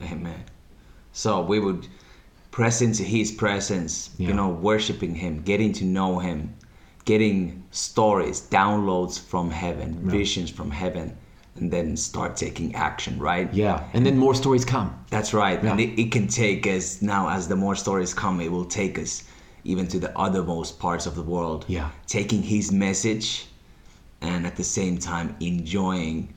Yeah. 0.00 0.12
Amen. 0.12 0.44
So 1.12 1.40
we 1.42 1.58
would 1.58 1.86
press 2.50 2.82
into 2.82 3.02
His 3.02 3.30
presence, 3.30 4.10
Yeah. 4.18 4.28
you 4.28 4.34
know, 4.34 4.48
worshiping 4.48 5.14
Him, 5.14 5.42
getting 5.42 5.72
to 5.74 5.84
know 5.84 6.18
Him, 6.18 6.54
getting 7.04 7.62
stories, 7.70 8.40
downloads 8.50 9.18
from 9.20 9.50
heaven, 9.50 9.98
visions 10.08 10.50
from 10.50 10.70
heaven, 10.70 11.16
and 11.56 11.70
then 11.70 11.96
start 11.96 12.36
taking 12.36 12.74
action, 12.74 13.18
right? 13.18 13.52
Yeah, 13.52 13.84
and 13.92 14.06
then 14.06 14.16
more 14.16 14.34
stories 14.34 14.64
come. 14.64 14.94
That's 15.10 15.34
right. 15.34 15.62
And 15.62 15.80
it, 15.80 15.98
it 16.00 16.12
can 16.12 16.26
take 16.28 16.66
us 16.66 17.02
now, 17.02 17.28
as 17.28 17.48
the 17.48 17.56
more 17.56 17.76
stories 17.76 18.14
come, 18.14 18.40
it 18.40 18.50
will 18.50 18.64
take 18.64 18.98
us 18.98 19.24
even 19.64 19.86
to 19.88 19.98
the 19.98 20.08
othermost 20.08 20.78
parts 20.78 21.06
of 21.06 21.14
the 21.14 21.22
world. 21.22 21.64
Yeah. 21.68 21.90
Taking 22.06 22.42
His 22.42 22.72
message 22.72 23.46
and 24.22 24.46
at 24.46 24.56
the 24.56 24.64
same 24.64 24.98
time 24.98 25.36
enjoying 25.40 26.32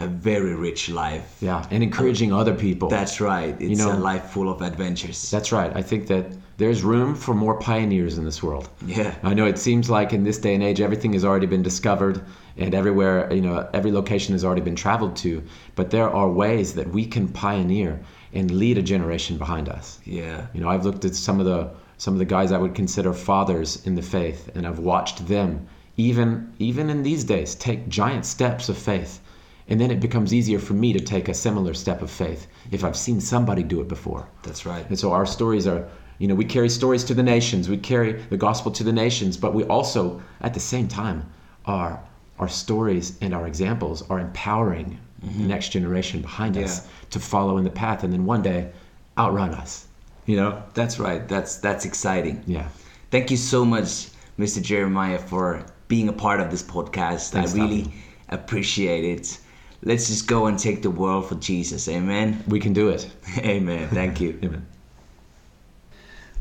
a 0.00 0.06
very 0.06 0.54
rich 0.54 0.88
life. 0.88 1.36
Yeah, 1.40 1.66
and 1.70 1.82
encouraging 1.82 2.32
other 2.32 2.54
people. 2.54 2.88
That's 2.88 3.20
right. 3.20 3.56
It's 3.60 3.78
know- 3.78 3.92
a 3.92 3.98
life 3.98 4.30
full 4.30 4.48
of 4.50 4.62
adventures. 4.62 5.30
That's 5.30 5.52
right. 5.52 5.72
I 5.74 5.82
think 5.82 6.06
that 6.08 6.26
there's 6.58 6.82
room 6.82 7.14
for 7.14 7.34
more 7.34 7.58
pioneers 7.58 8.18
in 8.18 8.24
this 8.24 8.42
world. 8.42 8.68
Yeah. 8.84 9.14
I 9.22 9.32
know 9.32 9.46
it 9.46 9.58
seems 9.58 9.88
like 9.88 10.12
in 10.12 10.24
this 10.24 10.38
day 10.38 10.54
and 10.54 10.62
age 10.62 10.80
everything 10.80 11.12
has 11.12 11.24
already 11.24 11.46
been 11.46 11.62
discovered 11.62 12.20
and 12.56 12.74
everywhere, 12.74 13.32
you 13.32 13.40
know, 13.40 13.68
every 13.72 13.92
location 13.92 14.32
has 14.32 14.44
already 14.44 14.60
been 14.60 14.74
traveled 14.74 15.14
to, 15.18 15.42
but 15.76 15.90
there 15.90 16.10
are 16.10 16.28
ways 16.28 16.74
that 16.74 16.90
we 16.90 17.06
can 17.06 17.28
pioneer 17.28 18.00
and 18.32 18.50
lead 18.50 18.76
a 18.76 18.82
generation 18.82 19.38
behind 19.38 19.68
us. 19.68 20.00
Yeah. 20.04 20.48
You 20.52 20.60
know, 20.60 20.68
I've 20.68 20.84
looked 20.84 21.04
at 21.04 21.14
some 21.14 21.38
of 21.38 21.46
the 21.46 21.70
some 21.96 22.14
of 22.14 22.18
the 22.18 22.24
guys 22.24 22.52
I 22.52 22.58
would 22.58 22.74
consider 22.74 23.12
fathers 23.12 23.84
in 23.84 23.94
the 23.96 24.02
faith 24.02 24.50
and 24.54 24.66
I've 24.66 24.78
watched 24.78 25.26
them 25.26 25.66
even 25.96 26.52
even 26.58 26.90
in 26.90 27.02
these 27.02 27.24
days 27.24 27.54
take 27.54 27.88
giant 27.88 28.24
steps 28.24 28.68
of 28.68 28.78
faith. 28.78 29.20
And 29.68 29.80
then 29.80 29.90
it 29.90 30.00
becomes 30.00 30.32
easier 30.32 30.58
for 30.58 30.72
me 30.72 30.92
to 30.92 31.00
take 31.00 31.28
a 31.28 31.34
similar 31.34 31.74
step 31.74 32.00
of 32.02 32.10
faith 32.10 32.46
if 32.70 32.84
I've 32.84 32.96
seen 32.96 33.20
somebody 33.20 33.62
do 33.62 33.80
it 33.80 33.88
before. 33.88 34.28
That's 34.42 34.64
right. 34.64 34.86
And 34.88 34.98
so 34.98 35.12
our 35.12 35.26
stories 35.26 35.66
are, 35.66 35.86
you 36.18 36.26
know, 36.26 36.34
we 36.34 36.44
carry 36.44 36.68
stories 36.70 37.04
to 37.04 37.14
the 37.14 37.22
nations, 37.22 37.68
we 37.68 37.76
carry 37.76 38.12
the 38.30 38.36
gospel 38.36 38.72
to 38.72 38.82
the 38.82 38.92
nations, 38.92 39.36
but 39.36 39.54
we 39.54 39.64
also, 39.64 40.22
at 40.40 40.54
the 40.54 40.60
same 40.60 40.88
time, 40.88 41.28
our 41.66 42.00
our 42.38 42.48
stories 42.48 43.18
and 43.20 43.34
our 43.34 43.46
examples 43.48 44.08
are 44.10 44.20
empowering 44.20 44.98
the 45.20 45.26
mm-hmm. 45.26 45.48
next 45.48 45.70
generation 45.70 46.22
behind 46.22 46.56
us 46.56 46.86
to 47.10 47.18
follow 47.18 47.58
in 47.58 47.64
the 47.64 47.70
path 47.70 48.04
and 48.04 48.12
then 48.12 48.24
one 48.24 48.42
day 48.42 48.70
outrun 49.18 49.50
us. 49.54 49.88
You 50.26 50.36
know? 50.36 50.62
That's 50.74 51.00
right. 51.00 51.26
That's 51.26 51.56
that's 51.56 51.84
exciting. 51.84 52.42
Yeah. 52.46 52.68
Thank 53.10 53.30
you 53.30 53.36
so 53.36 53.64
much, 53.64 54.08
Mr. 54.38 54.62
Jeremiah, 54.62 55.18
for 55.18 55.64
being 55.88 56.08
a 56.08 56.12
part 56.12 56.40
of 56.40 56.50
this 56.50 56.62
podcast. 56.62 57.30
Thanks, 57.30 57.54
I 57.54 57.58
really 57.58 57.82
Tommy. 57.82 57.94
appreciate 58.28 59.04
it. 59.04 59.38
Let's 59.86 60.10
just 60.10 60.26
go 60.26 60.46
and 60.46 60.58
take 60.58 60.76
the 60.76 60.90
world 60.90 61.24
for 61.28 61.38
Jesus. 61.48 61.88
Amen. 61.88 62.44
We 62.50 62.58
can 62.60 62.74
do 62.74 62.90
it. 62.90 63.16
Amen. 63.56 63.88
Thank 63.88 64.20
you. 64.20 64.32
Amen. 64.46 64.62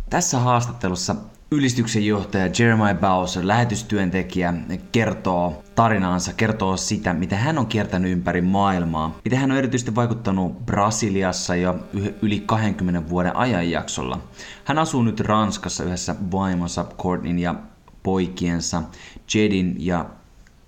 Tässä 0.10 0.40
haastattelussa 0.40 1.16
ylistyksen 1.52 2.06
johtaja 2.06 2.50
Jeremiah 2.60 2.98
Bowser, 3.00 3.48
lähetystyöntekijä, 3.48 4.54
kertoo 4.92 5.64
tarinaansa, 5.76 6.34
kertoo 6.34 6.78
sitä, 6.78 7.14
miten 7.14 7.38
hän 7.38 7.58
on 7.58 7.68
kiertänyt 7.68 8.12
ympäri 8.12 8.42
maailmaa, 8.42 9.18
miten 9.26 9.40
hän 9.40 9.52
on 9.52 9.58
erityisesti 9.58 9.96
vaikuttanut 9.96 10.66
Brasiliassa 10.66 11.56
jo 11.56 11.76
yli 12.22 12.44
20 12.46 13.10
vuoden 13.10 13.36
ajanjaksolla. 13.36 14.20
Hän 14.66 14.80
asuu 14.80 15.04
nyt 15.04 15.20
Ranskassa 15.20 15.84
yhdessä 15.84 16.16
vaimonsa 16.32 16.86
Courtneyn 16.98 17.40
ja 17.40 17.56
poikiensa 18.04 18.84
Jedin 19.34 19.76
ja 19.80 20.06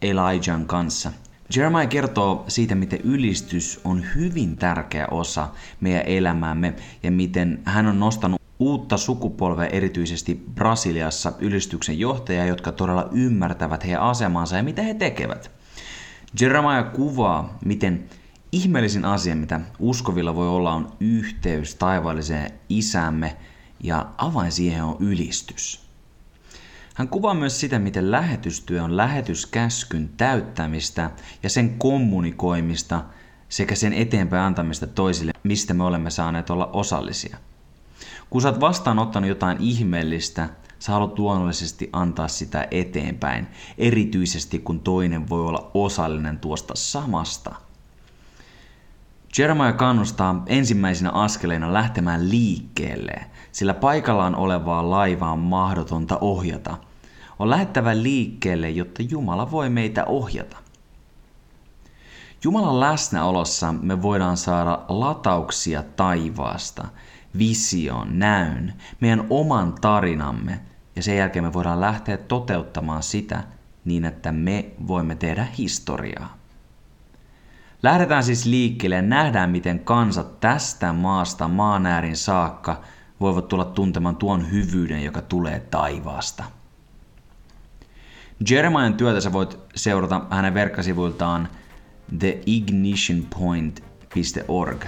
Elijahn 0.01 0.65
kanssa. 0.67 1.11
Jeremiah 1.55 1.87
kertoo 1.87 2.45
siitä, 2.47 2.75
miten 2.75 3.01
ylistys 3.01 3.81
on 3.83 4.05
hyvin 4.15 4.57
tärkeä 4.57 5.07
osa 5.07 5.47
meidän 5.81 6.01
elämäämme 6.05 6.73
ja 7.03 7.11
miten 7.11 7.59
hän 7.65 7.87
on 7.87 7.99
nostanut 7.99 8.41
uutta 8.59 8.97
sukupolvea 8.97 9.67
erityisesti 9.67 10.43
Brasiliassa 10.55 11.33
ylistyksen 11.39 11.99
johtajia, 11.99 12.45
jotka 12.45 12.71
todella 12.71 13.09
ymmärtävät 13.11 13.83
heidän 13.83 14.01
asemansa 14.01 14.57
ja 14.57 14.63
mitä 14.63 14.81
he 14.81 14.93
tekevät. 14.93 15.51
Jeremiah 16.41 16.91
kuvaa, 16.93 17.57
miten 17.65 18.05
ihmeellisin 18.51 19.05
asia, 19.05 19.35
mitä 19.35 19.61
uskovilla 19.79 20.35
voi 20.35 20.47
olla, 20.47 20.73
on 20.73 20.91
yhteys 20.99 21.75
taivaalliseen 21.75 22.51
isämme 22.69 23.37
ja 23.83 24.05
avain 24.17 24.51
siihen 24.51 24.83
on 24.83 24.97
ylistys. 24.99 25.88
Hän 26.99 27.07
kuvaa 27.07 27.33
myös 27.33 27.59
sitä, 27.59 27.79
miten 27.79 28.11
lähetystyö 28.11 28.83
on 28.83 28.97
lähetyskäskyn 28.97 30.09
täyttämistä 30.17 31.11
ja 31.43 31.49
sen 31.49 31.79
kommunikoimista 31.79 33.03
sekä 33.49 33.75
sen 33.75 33.93
eteenpäin 33.93 34.43
antamista 34.43 34.87
toisille, 34.87 35.31
mistä 35.43 35.73
me 35.73 35.83
olemme 35.83 36.09
saaneet 36.09 36.49
olla 36.49 36.69
osallisia. 36.73 37.37
Kun 38.29 38.41
sä 38.41 38.49
oot 38.49 38.59
vastaanottanut 38.59 39.29
jotain 39.29 39.57
ihmeellistä, 39.59 40.49
sä 40.79 40.91
haluat 40.91 41.19
luonnollisesti 41.19 41.89
antaa 41.93 42.27
sitä 42.27 42.67
eteenpäin, 42.71 43.47
erityisesti 43.77 44.59
kun 44.59 44.79
toinen 44.79 45.29
voi 45.29 45.45
olla 45.45 45.71
osallinen 45.73 46.39
tuosta 46.39 46.73
samasta. 46.75 47.55
Jeremiah 49.37 49.75
kannustaa 49.75 50.43
ensimmäisenä 50.47 51.11
askeleina 51.11 51.73
lähtemään 51.73 52.29
liikkeelle, 52.29 53.25
sillä 53.51 53.73
paikallaan 53.73 54.35
olevaa 54.35 54.89
laivaa 54.89 55.31
on 55.31 55.39
mahdotonta 55.39 56.17
ohjata. 56.21 56.88
On 57.39 57.49
lähettävä 57.49 58.03
liikkeelle, 58.03 58.69
jotta 58.69 59.03
Jumala 59.09 59.51
voi 59.51 59.69
meitä 59.69 60.05
ohjata. 60.05 60.57
Jumalan 62.43 62.79
läsnäolossa 62.79 63.71
me 63.71 64.01
voidaan 64.01 64.37
saada 64.37 64.81
latauksia 64.87 65.83
taivaasta, 65.83 66.87
vision, 67.37 68.19
näyn, 68.19 68.73
meidän 68.99 69.27
oman 69.29 69.73
tarinamme 69.81 70.59
ja 70.95 71.03
sen 71.03 71.17
jälkeen 71.17 71.45
me 71.45 71.53
voidaan 71.53 71.81
lähteä 71.81 72.17
toteuttamaan 72.17 73.03
sitä 73.03 73.43
niin, 73.85 74.05
että 74.05 74.31
me 74.31 74.65
voimme 74.87 75.15
tehdä 75.15 75.47
historiaa. 75.57 76.37
Lähdetään 77.83 78.23
siis 78.23 78.45
liikkeelle 78.45 78.95
ja 78.95 79.01
nähdään, 79.01 79.49
miten 79.49 79.79
kansat 79.79 80.39
tästä 80.39 80.93
maasta 80.93 81.47
maan 81.47 81.85
äärin 81.85 82.17
saakka 82.17 82.81
voivat 83.19 83.47
tulla 83.47 83.65
tuntemaan 83.65 84.15
tuon 84.15 84.51
hyvyyden, 84.51 85.03
joka 85.03 85.21
tulee 85.21 85.59
taivaasta. 85.59 86.58
Jeremian 88.49 88.93
työtä 88.93 89.21
sä 89.21 89.33
voit 89.33 89.57
seurata 89.75 90.21
hänen 90.29 90.53
verkkosivuiltaan 90.53 91.49
theignitionpoint.org 92.19 94.85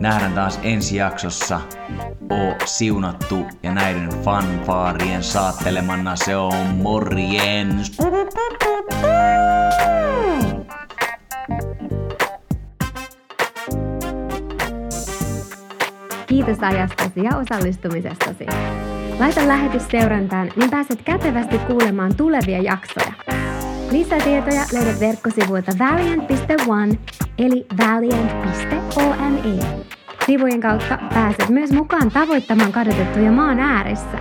Nähdään 0.00 0.32
taas 0.32 0.60
ensi 0.62 0.96
jaksossa. 0.96 1.60
Oo 2.30 2.54
siunattu 2.64 3.46
ja 3.62 3.74
näiden 3.74 4.08
fanfaarien 4.08 5.22
saattelemana 5.22 6.16
se 6.16 6.36
on 6.36 6.66
morjens. 6.82 7.98
Kiitos 16.26 16.58
ajastasi 16.62 17.24
ja 17.24 17.36
osallistumisestasi. 17.36 18.46
Laita 19.18 19.48
lähetys 19.48 19.82
seurantaan, 19.90 20.52
niin 20.56 20.70
pääset 20.70 21.02
kätevästi 21.02 21.58
kuulemaan 21.58 22.14
tulevia 22.16 22.62
jaksoja. 22.62 23.12
Lisätietoja 23.90 24.62
löydät 24.72 25.00
verkkosivuilta 25.00 25.72
valiant.one 25.78 26.98
eli 27.38 27.66
valiant.one. 27.86 29.38
Sivujen 30.26 30.60
kautta 30.60 30.98
pääset 31.14 31.48
myös 31.48 31.72
mukaan 31.72 32.10
tavoittamaan 32.10 32.72
kadotettuja 32.72 33.32
maan 33.32 33.60
ääressä. 33.60 34.18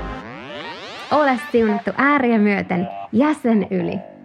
Ole 1.11 1.39
siunattu 1.51 1.91
ääriä 1.97 2.39
myöten 2.39 2.87
ja 3.11 3.33
sen 3.33 3.67
yli. 3.71 4.16